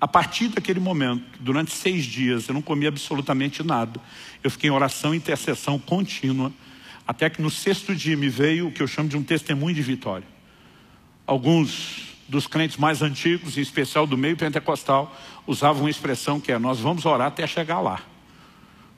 [0.00, 4.00] A partir daquele momento, durante seis dias, eu não comi absolutamente nada.
[4.42, 6.50] Eu fiquei em oração e intercessão contínua,
[7.06, 9.82] até que no sexto dia me veio o que eu chamo de um testemunho de
[9.82, 10.26] vitória.
[11.26, 15.14] Alguns dos crentes mais antigos, em especial do meio pentecostal,
[15.46, 18.00] usavam uma expressão que é, nós vamos orar até chegar lá.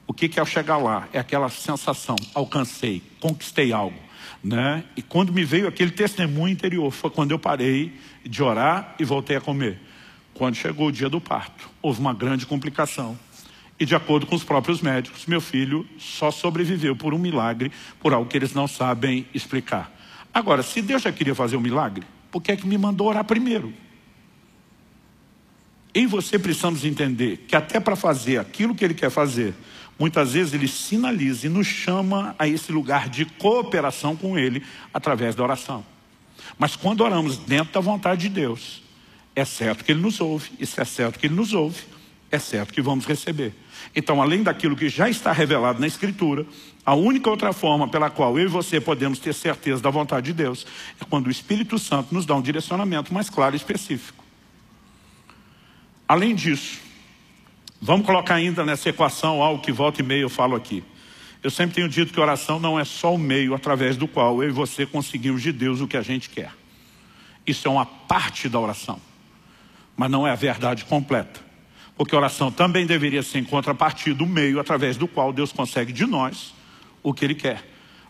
[0.07, 1.09] O que, é chegar lá?
[1.13, 3.99] É aquela sensação, alcancei, conquistei algo.
[4.43, 4.85] Né?
[4.97, 9.37] E quando me veio aquele testemunho interior, foi quando eu parei de orar e voltei
[9.37, 9.81] a comer.
[10.33, 13.19] Quando chegou o dia do parto, houve uma grande complicação.
[13.81, 18.13] E de acordo com os próprios médicos, meu filho só sobreviveu por um milagre, por
[18.13, 19.91] algo que eles não sabem explicar.
[20.33, 23.23] Agora, se Deus já queria fazer um milagre, por que é que me mandou orar
[23.23, 23.73] primeiro?
[25.95, 29.55] E você precisamos entender que até para fazer aquilo que ele quer fazer,
[29.97, 35.37] muitas vezes ele sinaliza e nos chama a esse lugar de cooperação com ele através
[35.37, 35.87] da oração.
[36.59, 38.83] Mas quando oramos dentro da vontade de Deus,
[39.37, 41.85] é certo que ele nos ouve, e se é certo que ele nos ouve,
[42.33, 43.55] é certo que vamos receber.
[43.95, 46.45] Então, além daquilo que já está revelado na Escritura,
[46.87, 50.33] a única outra forma pela qual eu e você podemos ter certeza da vontade de
[50.35, 50.67] Deus
[51.01, 54.23] é quando o Espírito Santo nos dá um direcionamento mais claro e específico.
[56.07, 56.79] Além disso,
[57.81, 60.85] vamos colocar ainda nessa equação algo que volta e meia eu falo aqui.
[61.43, 64.51] Eu sempre tenho dito que oração não é só o meio através do qual eu
[64.51, 66.53] e você conseguimos de Deus o que a gente quer.
[67.47, 69.01] Isso é uma parte da oração,
[69.97, 71.41] mas não é a verdade completa.
[71.97, 76.05] Porque oração também deveria ser em contrapartida do meio através do qual Deus consegue de
[76.05, 76.53] nós
[77.05, 77.63] o que Ele quer.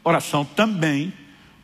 [0.02, 1.12] Oração também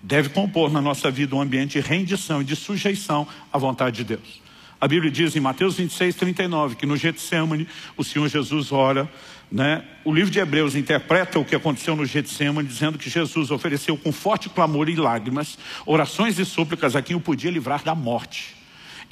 [0.03, 4.05] deve compor na nossa vida um ambiente de rendição e de sujeição à vontade de
[4.05, 4.41] Deus.
[4.81, 9.11] A Bíblia diz em Mateus 26, 39, que no Getsemane o Senhor Jesus ora,
[9.53, 9.85] né?
[10.05, 14.11] O livro de Hebreus interpreta o que aconteceu no Getsemane, dizendo que Jesus ofereceu com
[14.11, 18.57] forte clamor e lágrimas, orações e súplicas a quem o podia livrar da morte.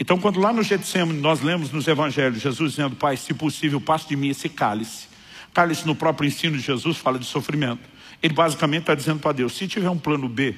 [0.01, 4.09] Então, quando lá no Getsemane nós lemos nos evangelhos Jesus dizendo, Pai, se possível, passe
[4.09, 5.09] de mim esse cálice.
[5.53, 7.83] Cálice no próprio ensino de Jesus fala de sofrimento.
[8.23, 10.55] Ele basicamente está dizendo para Deus, se tiver um plano B,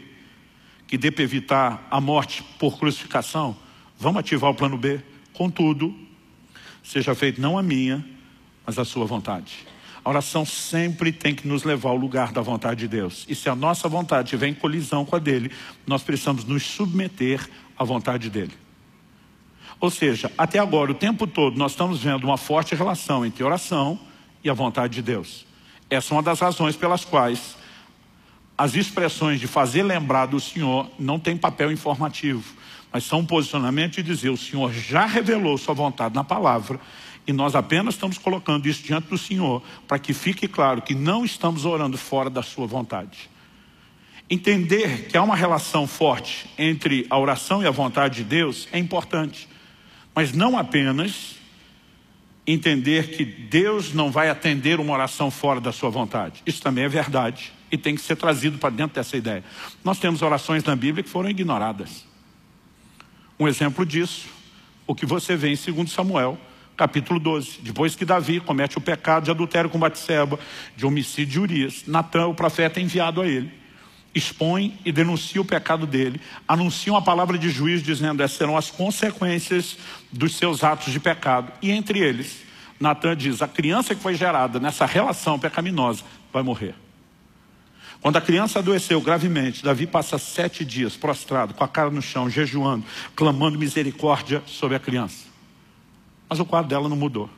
[0.87, 3.57] que dê para evitar a morte por crucificação,
[3.99, 5.01] vamos ativar o plano B.
[5.33, 5.95] Contudo,
[6.83, 8.05] seja feito não a minha,
[8.67, 9.67] mas a sua vontade.
[10.03, 13.27] A oração sempre tem que nos levar ao lugar da vontade de Deus.
[13.29, 15.51] E se a nossa vontade estiver em colisão com a dele,
[15.87, 17.47] nós precisamos nos submeter
[17.77, 18.55] à vontade dele.
[19.79, 23.99] Ou seja, até agora, o tempo todo, nós estamos vendo uma forte relação entre oração
[24.43, 25.47] e a vontade de Deus.
[25.91, 27.59] Essa é uma das razões pelas quais
[28.57, 32.45] as expressões de fazer lembrar do Senhor não tem papel informativo,
[32.93, 36.79] mas são um posicionamento de dizer, o Senhor já revelou sua vontade na palavra,
[37.27, 41.25] E nós apenas estamos colocando isso diante do Senhor para que fique claro que não
[41.25, 43.31] estamos orando fora da sua vontade.
[44.29, 48.79] Entender que há uma relação forte entre a oração e a vontade de Deus é
[48.79, 49.49] importante.
[50.15, 51.37] Mas não apenas
[52.47, 56.43] entender que Deus não vai atender uma oração fora da sua vontade.
[56.47, 59.45] Isso também é verdade e tem que ser trazido para dentro dessa ideia.
[59.85, 62.05] Nós temos orações na Bíblia que foram ignoradas.
[63.39, 64.29] Um exemplo disso,
[64.87, 66.39] o que você vê em 2 Samuel,
[66.77, 67.61] capítulo 12.
[67.61, 70.39] Depois que Davi comete o pecado de adultério com Batseba,
[70.77, 73.60] de homicídio de Urias, Natan, o profeta, é enviado a ele.
[74.15, 78.71] Expõe e denuncia o pecado dele, anuncia uma palavra de juízo dizendo essas serão as
[78.71, 79.77] consequências
[80.11, 81.53] dos seus atos de pecado.
[81.63, 82.43] E entre eles,
[82.81, 86.03] Natan diz, a criança que foi gerada nessa relação pecaminosa
[86.33, 86.75] vai morrer.
[88.01, 92.31] Quando a criança adoeceu gravemente, Davi passa sete dias prostrado, com a cara no chão,
[92.31, 92.85] jejuando,
[93.15, 95.27] clamando misericórdia sobre a criança.
[96.29, 97.29] Mas o quadro dela não mudou.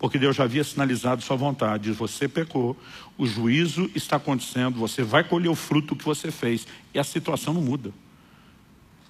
[0.00, 1.92] Porque Deus já havia sinalizado sua vontade.
[1.92, 2.74] Você pecou,
[3.18, 6.66] o juízo está acontecendo, você vai colher o fruto que você fez.
[6.94, 7.92] E a situação não muda.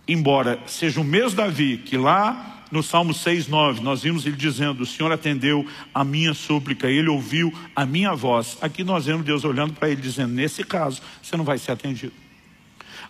[0.07, 4.83] Embora seja o mesmo Davi que lá no Salmo 6, 9, nós vimos ele dizendo,
[4.83, 5.65] o Senhor atendeu
[5.95, 8.59] a minha súplica, ele ouviu a minha voz.
[8.61, 12.13] Aqui nós vemos Deus olhando para ele dizendo, nesse caso, você não vai ser atendido.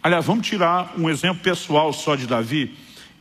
[0.03, 2.75] Aliás, vamos tirar um exemplo pessoal só de Davi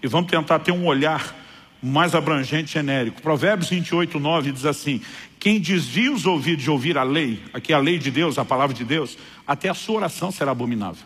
[0.04, 1.36] e vamos tentar ter um olhar
[1.82, 3.22] mais abrangente, genérico.
[3.22, 5.02] Provérbios 28, 9 diz assim,
[5.40, 8.76] quem desvia os ouvidos de ouvir a lei, aqui a lei de Deus, a palavra
[8.76, 9.18] de Deus,
[9.48, 11.04] até a sua oração será abominável.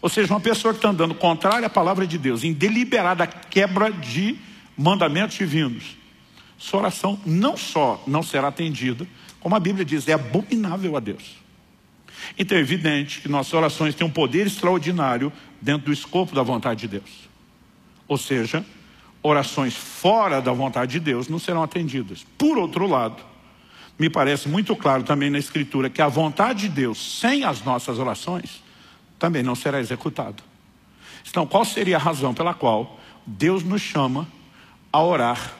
[0.00, 3.90] Ou seja, uma pessoa que está andando contrária à palavra de Deus, em deliberada quebra
[3.90, 4.36] de
[4.76, 5.96] mandamentos divinos,
[6.58, 9.06] sua oração não só não será atendida,
[9.40, 11.36] como a Bíblia diz, é abominável a Deus.
[12.38, 16.80] Então é evidente que nossas orações têm um poder extraordinário dentro do escopo da vontade
[16.80, 17.28] de Deus.
[18.08, 18.64] Ou seja,
[19.26, 22.24] orações fora da vontade de Deus não serão atendidas.
[22.36, 23.22] Por outro lado,
[23.98, 27.98] me parece muito claro também na Escritura que a vontade de Deus, sem as nossas
[27.98, 28.62] orações,
[29.18, 30.42] também não será executada.
[31.28, 34.28] Então, qual seria a razão pela qual Deus nos chama
[34.92, 35.52] a orar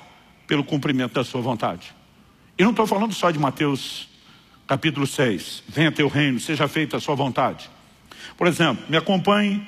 [0.47, 1.95] pelo cumprimento da sua vontade.
[2.57, 4.09] E não estou falando só de Mateus
[4.67, 7.69] capítulo 6, venha teu reino, seja feita a sua vontade.
[8.37, 9.67] Por exemplo, me acompanhe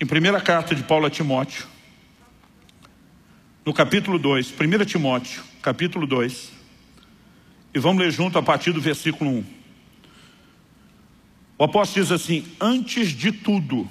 [0.00, 1.66] em primeira carta de Paulo a Timóteo,
[3.64, 6.52] no capítulo 2, 1 Timóteo, capítulo 2,
[7.74, 9.44] e vamos ler junto a partir do versículo 1.
[11.58, 13.88] O apóstolo diz assim, antes de tudo,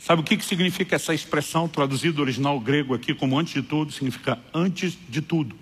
[0.00, 3.60] Sabe o que, que significa essa expressão traduzida do original grego aqui como antes de
[3.60, 3.92] tudo?
[3.92, 5.54] Significa antes de tudo.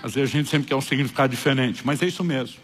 [0.00, 2.58] Às vezes a gente sempre quer um significado diferente, mas é isso mesmo.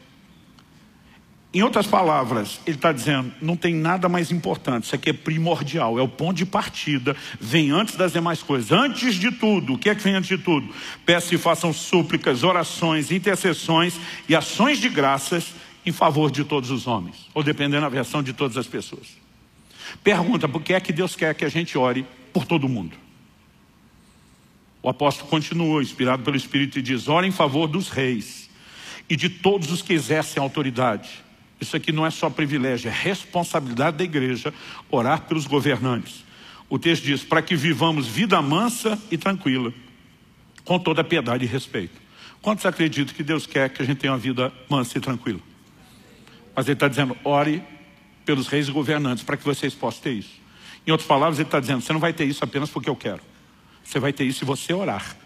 [1.57, 5.99] Em outras palavras, ele está dizendo, não tem nada mais importante, isso aqui é primordial,
[5.99, 8.71] é o ponto de partida, vem antes das demais coisas.
[8.73, 10.69] Antes de tudo, o que é que vem antes de tudo?
[11.07, 13.99] Peço e façam súplicas, orações, intercessões
[14.29, 15.55] e ações de graças
[15.87, 19.17] em favor de todos os homens, ou dependendo da versão de todas as pessoas.
[20.05, 22.05] Pergunta, por que é que Deus quer que a gente ore
[22.35, 22.99] por todo mundo?
[24.83, 28.51] O apóstolo continua, inspirado pelo Espírito, e diz, ore em favor dos reis
[29.09, 31.25] e de todos os que exercem autoridade.
[31.61, 34.53] Isso aqui não é só privilégio, é responsabilidade da igreja
[34.91, 36.25] orar pelos governantes.
[36.69, 39.73] O texto diz, para que vivamos vida mansa e tranquila,
[40.65, 42.01] com toda piedade e respeito.
[42.43, 45.41] Quantos acreditam que Deus quer que a gente tenha uma vida mansa e tranquila?
[46.55, 47.63] Mas ele está dizendo, ore
[48.25, 50.35] pelos reis e governantes, para que vocês possam ter isso.
[50.87, 53.21] Em outras palavras, ele está dizendo, você não vai ter isso apenas porque eu quero.
[53.83, 55.17] Você vai ter isso se você orar.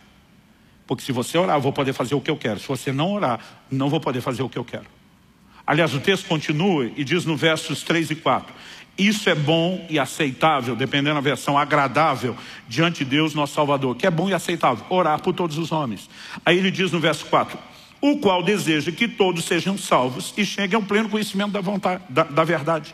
[0.87, 2.61] Porque se você orar, eu vou poder fazer o que eu quero.
[2.61, 4.87] Se você não orar, não vou poder fazer o que eu quero.
[5.71, 8.53] Aliás, o texto continua e diz no versos 3 e 4.
[8.99, 13.95] Isso é bom e aceitável, dependendo da versão, agradável, diante de Deus, nosso Salvador.
[13.95, 16.11] Que é bom e aceitável, orar por todos os homens.
[16.45, 17.57] Aí ele diz no verso 4,
[18.01, 22.25] o qual deseja que todos sejam salvos e cheguem ao pleno conhecimento da, vontade, da,
[22.25, 22.93] da verdade.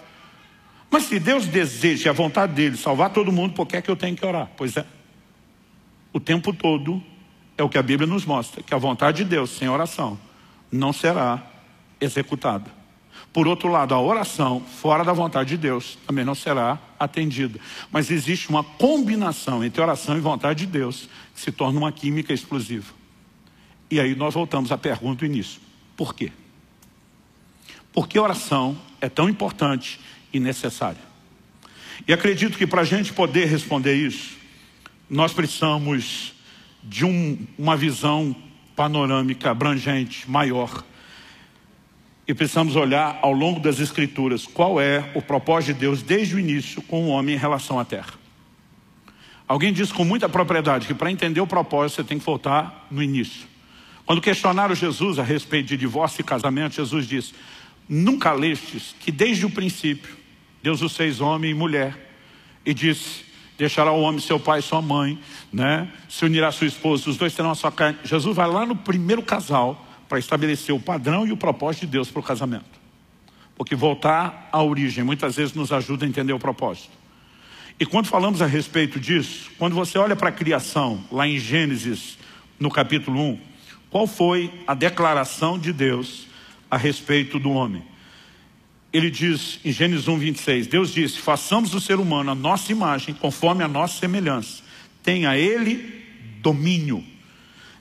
[0.91, 3.97] Mas se Deus deseja a vontade dele salvar todo mundo, por que é que eu
[3.97, 4.51] tenho que orar?
[4.55, 4.85] Pois é.
[6.13, 7.03] O tempo todo
[7.57, 10.21] é o que a Bíblia nos mostra, que a vontade de Deus sem oração
[10.71, 11.56] não será
[12.01, 12.71] executada.
[13.33, 17.61] Por outro lado, a oração fora da vontade de Deus também não será atendida.
[17.91, 22.33] Mas existe uma combinação entre oração e vontade de Deus que se torna uma química
[22.33, 22.95] explosiva.
[23.91, 25.61] E aí nós voltamos à pergunta do início.
[25.97, 26.33] Por quê?
[27.93, 30.01] Por que oração é tão importante
[30.33, 31.01] e necessária?
[32.07, 34.37] E acredito que para a gente poder responder isso,
[35.09, 36.35] nós precisamos
[36.83, 38.35] de um, uma visão
[38.75, 40.85] panorâmica, abrangente, maior.
[42.27, 46.41] E precisamos olhar ao longo das escrituras qual é o propósito de Deus desde o
[46.41, 48.15] início com o homem em relação à terra.
[49.47, 53.01] Alguém disse com muita propriedade que para entender o propósito você tem que voltar no
[53.01, 53.47] início.
[54.05, 57.33] Quando questionaram Jesus a respeito de divórcio e casamento, Jesus disse,
[57.89, 60.17] nunca lestes que desde o princípio
[60.63, 61.97] Deus os fez homem e mulher
[62.65, 63.25] e disse,
[63.57, 65.17] deixará o homem seu pai e sua mãe,
[65.53, 65.89] né?
[66.09, 67.99] se unirá a sua esposa, os dois terão a sua carne.
[68.03, 72.11] Jesus vai lá no primeiro casal para estabelecer o padrão e o propósito de Deus
[72.11, 72.65] para o casamento.
[73.57, 76.91] Porque voltar à origem muitas vezes nos ajuda a entender o propósito.
[77.79, 82.17] E quando falamos a respeito disso, quando você olha para a criação, lá em Gênesis,
[82.59, 83.41] no capítulo 1,
[83.91, 86.27] qual foi a declaração de Deus
[86.71, 87.83] a respeito do homem?
[88.93, 93.15] Ele diz em Gênesis 1, 26, Deus disse, façamos o ser humano a nossa imagem,
[93.15, 94.63] conforme a nossa semelhança.
[95.03, 96.03] Tenha ele
[96.41, 97.05] domínio.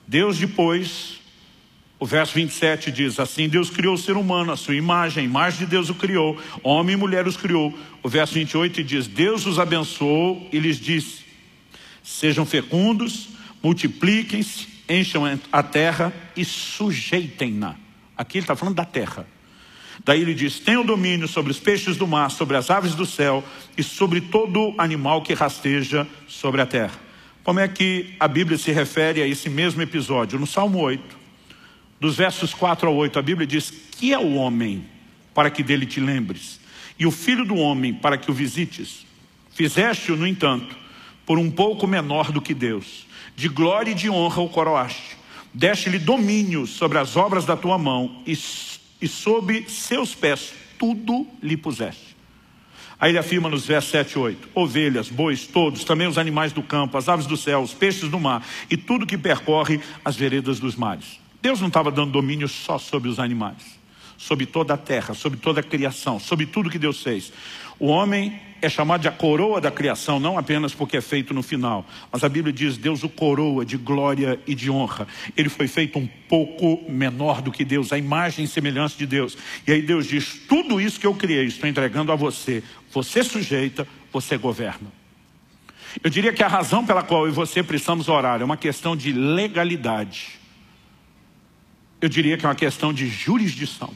[0.06, 1.20] Deus depois
[1.98, 5.60] o verso 27 diz assim, Deus criou o ser humano, a sua imagem, a imagem
[5.60, 7.72] de Deus o criou, homem e mulher os criou.
[8.02, 11.24] O verso 28 diz, Deus os abençoou e lhes disse,
[12.02, 13.30] sejam fecundos,
[13.62, 17.76] multipliquem-se, encham a terra e sujeitem-na.
[18.14, 19.26] Aqui ele está falando da terra.
[20.04, 23.42] Daí ele diz, tenham domínio sobre os peixes do mar, sobre as aves do céu
[23.76, 27.00] e sobre todo animal que rasteja sobre a terra.
[27.42, 30.38] Como é que a Bíblia se refere a esse mesmo episódio?
[30.38, 31.25] No Salmo 8,
[32.00, 34.86] dos versos 4 a 8, a Bíblia diz: Que é o homem
[35.34, 36.60] para que dele te lembres,
[36.98, 39.06] e o filho do homem para que o visites?
[39.52, 40.76] Fizeste-o, no entanto,
[41.24, 43.06] por um pouco menor do que Deus.
[43.34, 45.16] De glória e de honra o coroaste.
[45.52, 48.32] Deste-lhe domínio sobre as obras da tua mão, e,
[49.00, 52.16] e sob seus pés tudo lhe puseste.
[52.98, 56.62] Aí ele afirma nos versos 7 e 8: Ovelhas, bois, todos, também os animais do
[56.62, 60.58] campo, as aves do céu, os peixes do mar, e tudo que percorre as veredas
[60.58, 61.20] dos mares.
[61.46, 63.78] Deus não estava dando domínio só sobre os animais,
[64.18, 67.32] sobre toda a terra, sobre toda a criação, sobre tudo que Deus fez.
[67.78, 71.44] O homem é chamado de a coroa da criação, não apenas porque é feito no
[71.44, 75.06] final, mas a Bíblia diz: Deus o coroa de glória e de honra.
[75.36, 79.38] Ele foi feito um pouco menor do que Deus, a imagem e semelhança de Deus.
[79.64, 82.60] E aí Deus diz: Tudo isso que eu criei, estou entregando a você.
[82.90, 84.90] Você sujeita, você governa.
[86.02, 88.96] Eu diria que a razão pela qual eu e você precisamos orar é uma questão
[88.96, 90.44] de legalidade
[92.06, 93.92] eu diria que é uma questão de jurisdição.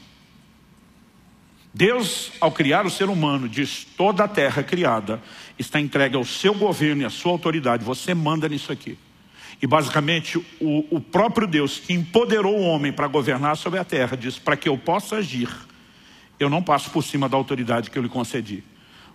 [1.72, 5.22] Deus, ao criar o ser humano, diz: toda a terra criada
[5.56, 7.84] está entregue ao seu governo e à sua autoridade.
[7.84, 8.98] Você manda nisso aqui.
[9.62, 14.16] E basicamente, o, o próprio Deus que empoderou o homem para governar sobre a terra,
[14.16, 15.48] diz: para que eu possa agir,
[16.40, 18.64] eu não passo por cima da autoridade que eu lhe concedi.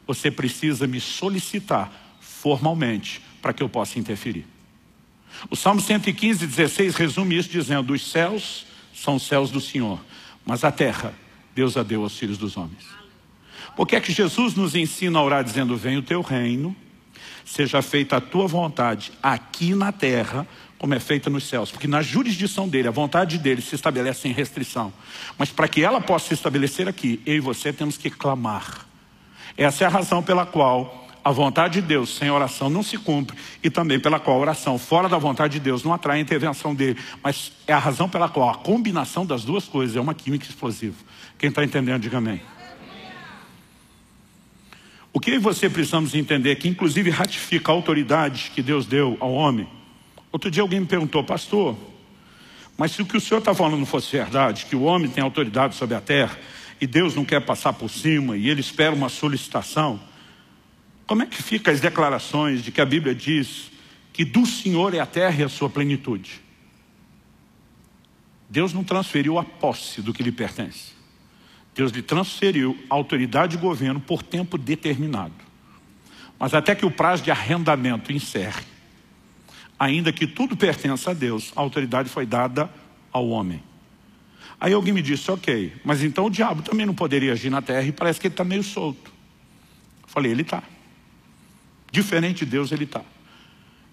[0.07, 1.91] Você precisa me solicitar
[2.21, 4.45] formalmente para que eu possa interferir.
[5.49, 8.64] O Salmo 115, 16 resume isso dizendo: os céus
[9.05, 9.99] são os céus do Senhor,
[10.43, 11.13] mas a terra
[11.53, 12.83] Deus a deu aos filhos dos homens.
[13.75, 16.75] Por que é que Jesus nos ensina a orar dizendo: Vem o teu reino,
[17.45, 20.47] seja feita a tua vontade aqui na terra,
[20.77, 21.71] como é feita nos céus?
[21.71, 24.91] Porque na jurisdição dele, a vontade dele se estabelece sem restrição.
[25.37, 28.87] Mas para que ela possa se estabelecer aqui, eu e você temos que clamar.
[29.55, 33.35] Essa é a razão pela qual a vontade de Deus sem oração não se cumpre
[33.63, 36.75] e também pela qual a oração fora da vontade de Deus não atrai a intervenção
[36.75, 36.99] dele.
[37.23, 40.95] Mas é a razão pela qual a combinação das duas coisas é uma química explosiva.
[41.39, 42.39] Quem está entendendo, diga amém.
[45.11, 49.33] O que você precisamos entender é que inclusive ratifica a autoridade que Deus deu ao
[49.33, 49.67] homem.
[50.31, 51.75] Outro dia alguém me perguntou, pastor,
[52.77, 55.73] mas se o que o senhor está falando fosse verdade, que o homem tem autoridade
[55.73, 56.37] sobre a terra
[56.79, 59.99] e Deus não quer passar por cima e ele espera uma solicitação,
[61.07, 63.71] como é que fica as declarações de que a Bíblia diz
[64.11, 66.41] que do Senhor é a terra e a sua plenitude?
[68.49, 70.93] Deus não transferiu a posse do que lhe pertence.
[71.75, 75.33] Deus lhe transferiu autoridade de governo por tempo determinado.
[76.39, 78.63] Mas até que o prazo de arrendamento encerre,
[79.77, 82.69] ainda que tudo pertença a Deus, a autoridade foi dada
[83.11, 83.61] ao homem.
[84.59, 87.83] Aí alguém me disse, ok, mas então o diabo também não poderia agir na terra
[87.83, 89.11] e parece que ele está meio solto.
[90.03, 90.63] Eu falei, ele está.
[91.91, 93.01] Diferente de Deus ele está.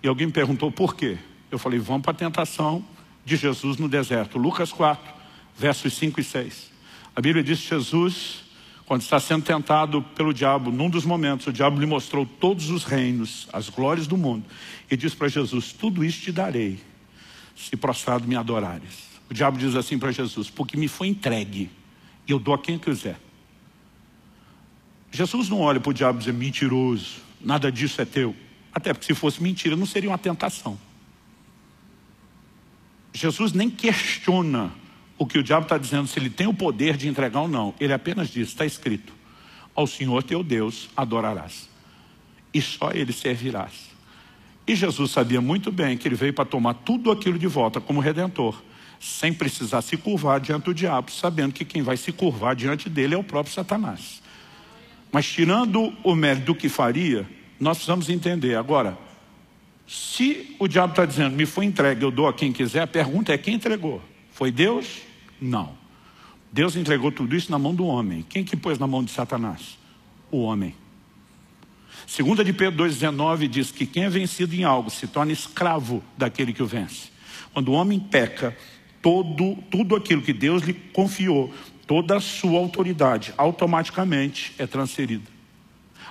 [0.03, 1.18] E alguém me perguntou por quê.
[1.51, 2.84] Eu falei, vamos para a tentação
[3.24, 4.38] de Jesus no deserto.
[4.38, 5.12] Lucas 4,
[5.57, 6.70] versos 5 e 6.
[7.14, 8.43] A Bíblia diz que Jesus,
[8.86, 12.84] quando está sendo tentado pelo diabo, num dos momentos, o diabo lhe mostrou todos os
[12.84, 14.45] reinos, as glórias do mundo.
[14.90, 16.80] E diz para Jesus, tudo isso te darei,
[17.55, 19.12] se prostrado me adorares.
[19.30, 21.70] O diabo diz assim para Jesus, porque me foi entregue,
[22.26, 23.18] e eu dou a quem quiser.
[25.11, 28.34] Jesus não olha para o diabo e diz, mentiroso, nada disso é teu.
[28.72, 30.78] Até porque se fosse mentira, não seria uma tentação.
[33.12, 34.72] Jesus nem questiona
[35.18, 37.74] o que o diabo está dizendo, se ele tem o poder de entregar ou não.
[37.78, 39.12] Ele apenas diz, está escrito,
[39.74, 41.68] ao Senhor teu Deus adorarás.
[42.53, 43.90] E só ele servirás.
[44.66, 48.01] E Jesus sabia muito bem que ele veio para tomar tudo aquilo de volta como
[48.01, 48.62] redentor,
[49.01, 53.14] sem precisar se curvar diante do diabo, sabendo que quem vai se curvar diante dele
[53.14, 54.21] é o próprio Satanás.
[55.12, 57.28] Mas tirando o mérito do que faria,
[57.60, 58.56] nós precisamos entender.
[58.56, 58.98] Agora,
[59.86, 63.32] se o diabo está dizendo, me foi entregue, eu dou a quem quiser, a pergunta
[63.32, 64.02] é quem entregou?
[64.30, 65.02] Foi Deus?
[65.38, 65.74] Não.
[66.50, 68.24] Deus entregou tudo isso na mão do homem.
[68.28, 69.78] Quem que pôs na mão de Satanás?
[70.30, 70.74] O homem.
[72.06, 76.52] Segunda de Pedro 2,19 diz que quem é vencido em algo se torna escravo daquele
[76.52, 77.10] que o vence.
[77.52, 78.56] Quando o homem peca,
[79.00, 81.52] todo, tudo aquilo que Deus lhe confiou,
[81.93, 85.30] toda a sua autoridade, automaticamente é transferida.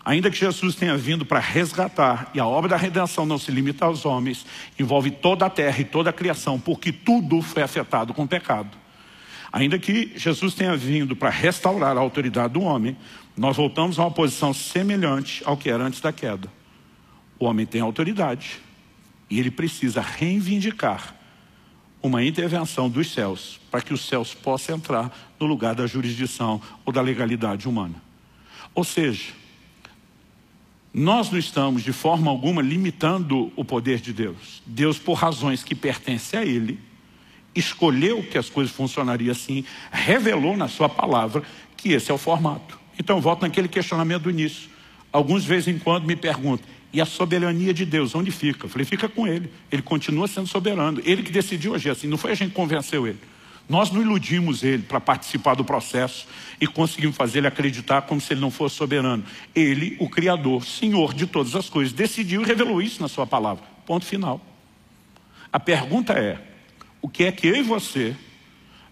[0.06, 3.86] Ainda que Jesus tenha vindo para resgatar, e a obra da redenção não se limita
[3.86, 4.46] aos homens,
[4.78, 8.78] envolve toda a terra e toda a criação, porque tudo foi afetado com o pecado.
[9.52, 12.96] Ainda que Jesus tenha vindo para restaurar a autoridade do homem,
[13.36, 16.48] nós voltamos a uma posição semelhante ao que era antes da queda.
[17.40, 18.60] O homem tem autoridade
[19.32, 21.16] e ele precisa reivindicar
[22.02, 26.92] uma intervenção dos céus para que os céus possam entrar no lugar da jurisdição ou
[26.92, 27.96] da legalidade humana.
[28.74, 29.34] Ou seja,
[30.94, 34.62] nós não estamos de forma alguma limitando o poder de Deus.
[34.66, 36.80] Deus, por razões que pertencem a Ele,
[37.56, 41.44] escolheu que as coisas funcionariam assim, revelou na sua palavra
[41.78, 42.80] que esse é o formato.
[42.98, 44.70] Então volto naquele questionamento do início.
[45.12, 48.66] Alguns de vez em quando me perguntam, e a soberania de Deus, onde fica?
[48.66, 49.52] Eu falei, fica com Ele.
[49.72, 51.02] Ele continua sendo soberano.
[51.06, 53.20] Ele que decidiu agir assim, não foi a gente que convenceu Ele.
[53.70, 56.28] Nós não iludimos Ele para participar do processo
[56.60, 59.24] e conseguimos fazer Ele acreditar como se Ele não fosse soberano.
[59.56, 63.64] Ele, o Criador, Senhor de todas as coisas, decidiu e revelou isso na sua palavra.
[63.86, 64.42] Ponto final.
[65.54, 66.42] A pergunta é,
[67.02, 68.16] o que é que eu e você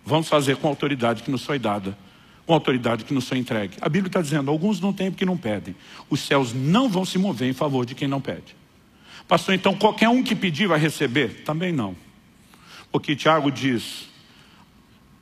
[0.05, 1.97] vamos fazer com a autoridade que nos foi dada,
[2.49, 3.77] com autoridade que nos foi entregue?
[3.79, 5.75] A Bíblia está dizendo, alguns não têm porque não pedem.
[6.09, 8.55] Os céus não vão se mover em favor de quem não pede.
[9.27, 11.43] Pastor, então qualquer um que pedir vai receber?
[11.43, 11.95] Também não.
[12.91, 14.09] Porque Tiago diz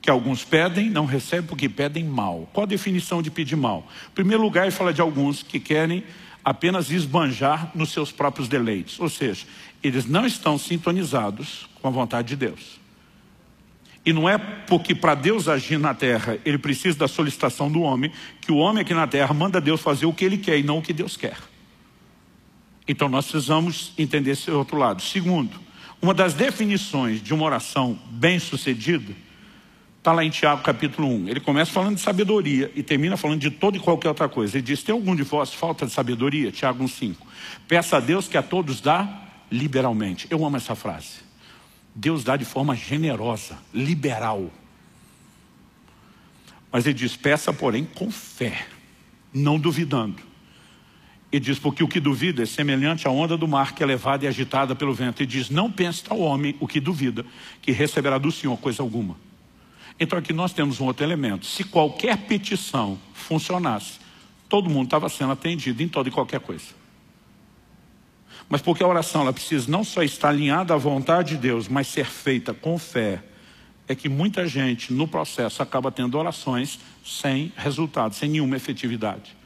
[0.00, 2.48] que alguns pedem, não recebem porque pedem mal.
[2.50, 3.86] Qual a definição de pedir mal?
[4.10, 6.04] Em primeiro lugar, ele fala de alguns que querem
[6.42, 8.98] apenas esbanjar nos seus próprios deleites.
[8.98, 9.44] Ou seja,
[9.82, 12.77] eles não estão sintonizados com a vontade de Deus.
[14.08, 18.10] E não é porque para Deus agir na terra, ele precisa da solicitação do homem,
[18.40, 20.78] que o homem aqui na terra manda Deus fazer o que ele quer e não
[20.78, 21.36] o que Deus quer.
[22.88, 25.02] Então nós precisamos entender esse outro lado.
[25.02, 25.60] Segundo,
[26.00, 29.12] uma das definições de uma oração bem sucedida
[29.98, 31.28] está lá em Tiago capítulo 1.
[31.28, 34.56] Ele começa falando de sabedoria e termina falando de toda e qualquer outra coisa.
[34.56, 36.50] Ele diz: Tem algum de vós falta de sabedoria?
[36.50, 37.14] Tiago 1,5.
[37.68, 40.26] Peça a Deus que a todos dá liberalmente.
[40.30, 41.27] Eu amo essa frase.
[42.00, 44.52] Deus dá de forma generosa, liberal.
[46.70, 48.68] Mas ele diz: peça, porém, com fé,
[49.34, 50.22] não duvidando.
[51.32, 54.24] Ele diz: porque o que duvida é semelhante à onda do mar que é levada
[54.24, 55.20] e agitada pelo vento.
[55.20, 57.26] Ele diz: não pense tal homem, o que duvida,
[57.60, 59.16] que receberá do Senhor coisa alguma.
[59.98, 61.46] Então aqui nós temos um outro elemento.
[61.46, 63.98] Se qualquer petição funcionasse,
[64.48, 66.78] todo mundo estava sendo atendido em toda e qualquer coisa.
[68.48, 71.86] Mas porque a oração ela precisa não só estar alinhada à vontade de Deus, mas
[71.86, 73.22] ser feita com fé,
[73.86, 79.36] é que muita gente no processo acaba tendo orações sem resultado, sem nenhuma efetividade.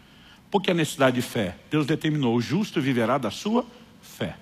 [0.51, 3.65] Porque a necessidade de fé, Deus determinou, o justo viverá da sua
[4.03, 4.37] fé.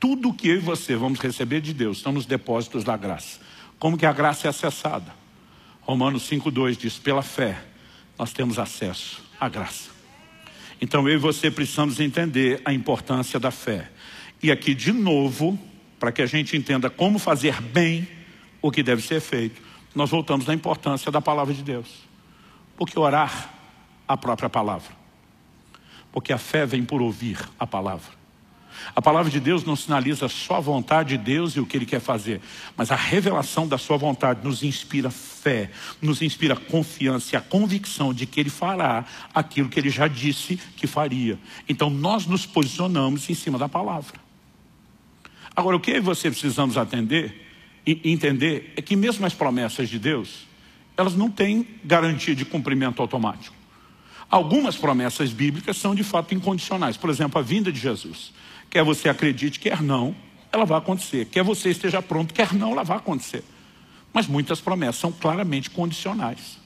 [0.00, 3.40] Tudo que eu e você vamos receber de Deus estão nos depósitos da graça.
[3.78, 5.12] Como que a graça é acessada?
[5.82, 7.62] Romanos 5,2 diz, pela fé
[8.18, 9.93] nós temos acesso à graça.
[10.80, 13.90] Então eu e você precisamos entender a importância da fé.
[14.42, 15.58] E aqui de novo,
[15.98, 18.06] para que a gente entenda como fazer bem
[18.60, 19.60] o que deve ser feito,
[19.94, 21.88] nós voltamos na importância da palavra de Deus.
[22.76, 23.54] Porque orar
[24.06, 24.92] a própria palavra.
[26.12, 28.23] Porque a fé vem por ouvir a palavra.
[28.94, 31.86] A palavra de Deus não sinaliza só a vontade de Deus e o que Ele
[31.86, 32.40] quer fazer,
[32.76, 35.70] mas a revelação da sua vontade nos inspira fé,
[36.02, 40.56] nos inspira confiança e a convicção de que Ele fará aquilo que Ele já disse
[40.76, 41.38] que faria.
[41.68, 44.24] Então nós nos posicionamos em cima da palavra.
[45.54, 47.42] Agora, o que você precisamos atender
[47.86, 50.46] e entender é que mesmo as promessas de Deus,
[50.96, 53.54] elas não têm garantia de cumprimento automático.
[54.30, 56.96] Algumas promessas bíblicas são de fato incondicionais.
[56.96, 58.32] Por exemplo, a vinda de Jesus.
[58.74, 60.16] Quer você acredite, quer não,
[60.50, 61.26] ela vai acontecer.
[61.26, 63.44] Quer você esteja pronto, quer não, ela vai acontecer.
[64.12, 66.58] Mas muitas promessas são claramente condicionais.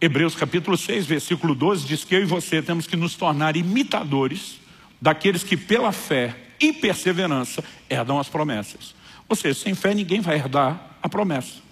[0.00, 4.58] Hebreus capítulo 6, versículo 12 diz que eu e você temos que nos tornar imitadores
[5.00, 8.96] daqueles que pela fé e perseverança herdam as promessas.
[9.28, 11.62] Ou seja, sem fé ninguém vai herdar a promessa.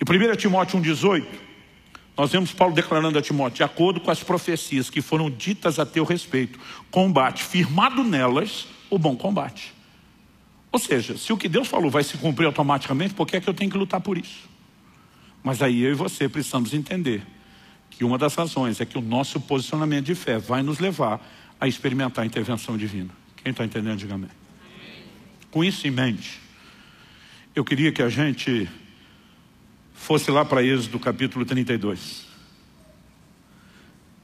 [0.00, 1.26] E 1 Timóteo 1,18
[2.16, 5.86] Nós vemos Paulo declarando a Timóteo, de acordo com as profecias que foram ditas a
[5.86, 6.58] teu respeito,
[6.90, 9.74] combate, firmado nelas, o bom combate.
[10.70, 13.48] Ou seja, se o que Deus falou vai se cumprir automaticamente, por que é que
[13.48, 14.48] eu tenho que lutar por isso?
[15.42, 17.22] Mas aí eu e você precisamos entender
[17.90, 21.20] que uma das razões é que o nosso posicionamento de fé vai nos levar
[21.60, 23.10] a experimentar a intervenção divina.
[23.36, 24.30] Quem está entendendo, diga amém.
[25.50, 26.40] Com isso em mente,
[27.54, 28.68] eu queria que a gente
[30.04, 32.26] fosse lá para Êxodo capítulo 32.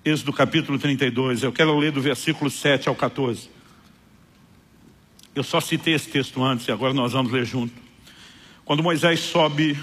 [0.05, 3.49] Êxodo capítulo 32, eu quero ler do versículo 7 ao 14.
[5.35, 7.73] Eu só citei esse texto antes e agora nós vamos ler junto.
[8.63, 9.75] Quando Moisés sobe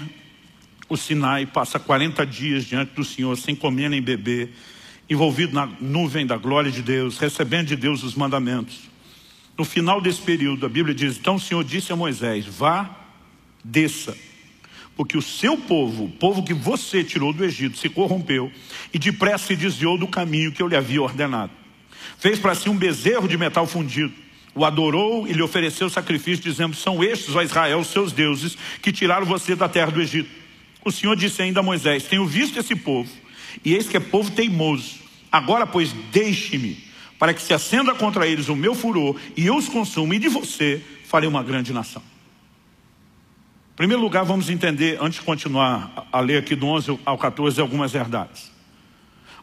[0.88, 4.52] o Sinai, passa 40 dias diante do Senhor, sem comer nem beber,
[5.10, 8.82] envolvido na nuvem da glória de Deus, recebendo de Deus os mandamentos.
[9.58, 12.88] No final desse período, a Bíblia diz: Então o Senhor disse a Moisés: Vá,
[13.64, 14.27] desça
[14.98, 18.50] porque o seu povo, o povo que você tirou do Egito, se corrompeu
[18.92, 21.52] e depressa se desviou do caminho que eu lhe havia ordenado.
[22.18, 24.12] Fez para si um bezerro de metal fundido,
[24.56, 28.90] o adorou e lhe ofereceu sacrifício, dizendo: São estes, ó Israel, os seus deuses, que
[28.90, 30.30] tiraram você da terra do Egito.
[30.84, 33.08] O Senhor disse ainda a Moisés: Tenho visto esse povo,
[33.64, 34.96] e eis que é povo teimoso.
[35.30, 36.76] Agora, pois, deixe-me,
[37.20, 40.28] para que se acenda contra eles o meu furor, e eu os consuma, e de
[40.28, 42.02] você farei uma grande nação.
[43.78, 47.92] Primeiro lugar, vamos entender, antes de continuar a ler aqui do 11 ao 14, algumas
[47.92, 48.50] verdades.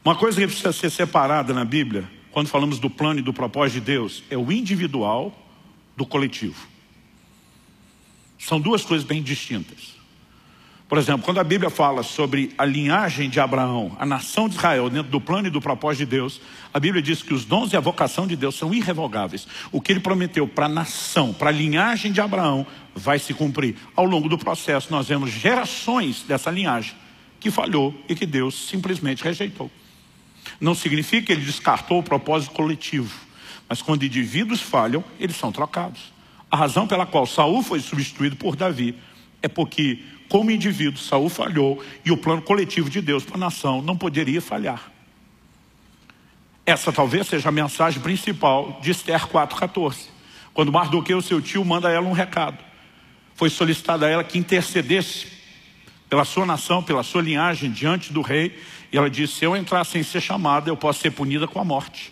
[0.03, 3.75] Uma coisa que precisa ser separada na Bíblia, quando falamos do plano e do propósito
[3.75, 5.33] de Deus, é o individual
[5.95, 6.67] do coletivo.
[8.37, 9.94] São duas coisas bem distintas.
[10.87, 14.87] Por exemplo, quando a Bíblia fala sobre a linhagem de Abraão, a nação de Israel,
[14.87, 16.39] dentro do plano e do propósito de Deus,
[16.71, 19.47] a Bíblia diz que os dons e a vocação de Deus são irrevogáveis.
[19.71, 23.75] O que ele prometeu para a nação, para a linhagem de Abraão, vai se cumprir.
[23.95, 26.93] Ao longo do processo, nós vemos gerações dessa linhagem
[27.39, 29.71] que falhou e que Deus simplesmente rejeitou.
[30.61, 33.11] Não significa que ele descartou o propósito coletivo,
[33.67, 36.13] mas quando indivíduos falham, eles são trocados.
[36.51, 38.95] A razão pela qual Saul foi substituído por Davi
[39.41, 39.99] é porque
[40.29, 44.41] como indivíduo, Saul falhou e o plano coletivo de Deus para a nação não poderia
[44.41, 44.91] falhar.
[46.65, 50.07] Essa talvez seja a mensagem principal de Esther 4,14.
[50.53, 52.57] Quando Mardoqueu, seu tio, manda a ela um recado.
[53.35, 55.27] Foi solicitado a ela que intercedesse
[56.09, 58.57] pela sua nação, pela sua linhagem, diante do rei.
[58.91, 61.63] E ela disse, se eu entrar sem ser chamada, eu posso ser punida com a
[61.63, 62.11] morte.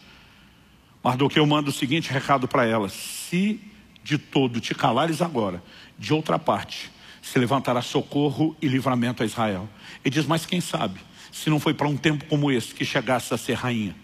[1.04, 2.90] Mardoqueu manda o seguinte recado para ela.
[2.90, 3.60] Se
[4.04, 5.64] de todo te calares agora,
[5.98, 6.92] de outra parte,
[7.24, 9.68] se levantará socorro e livramento a Israel.
[10.04, 11.00] Ele diz, mas quem sabe,
[11.32, 13.96] se não foi para um tempo como esse que chegasse a ser rainha.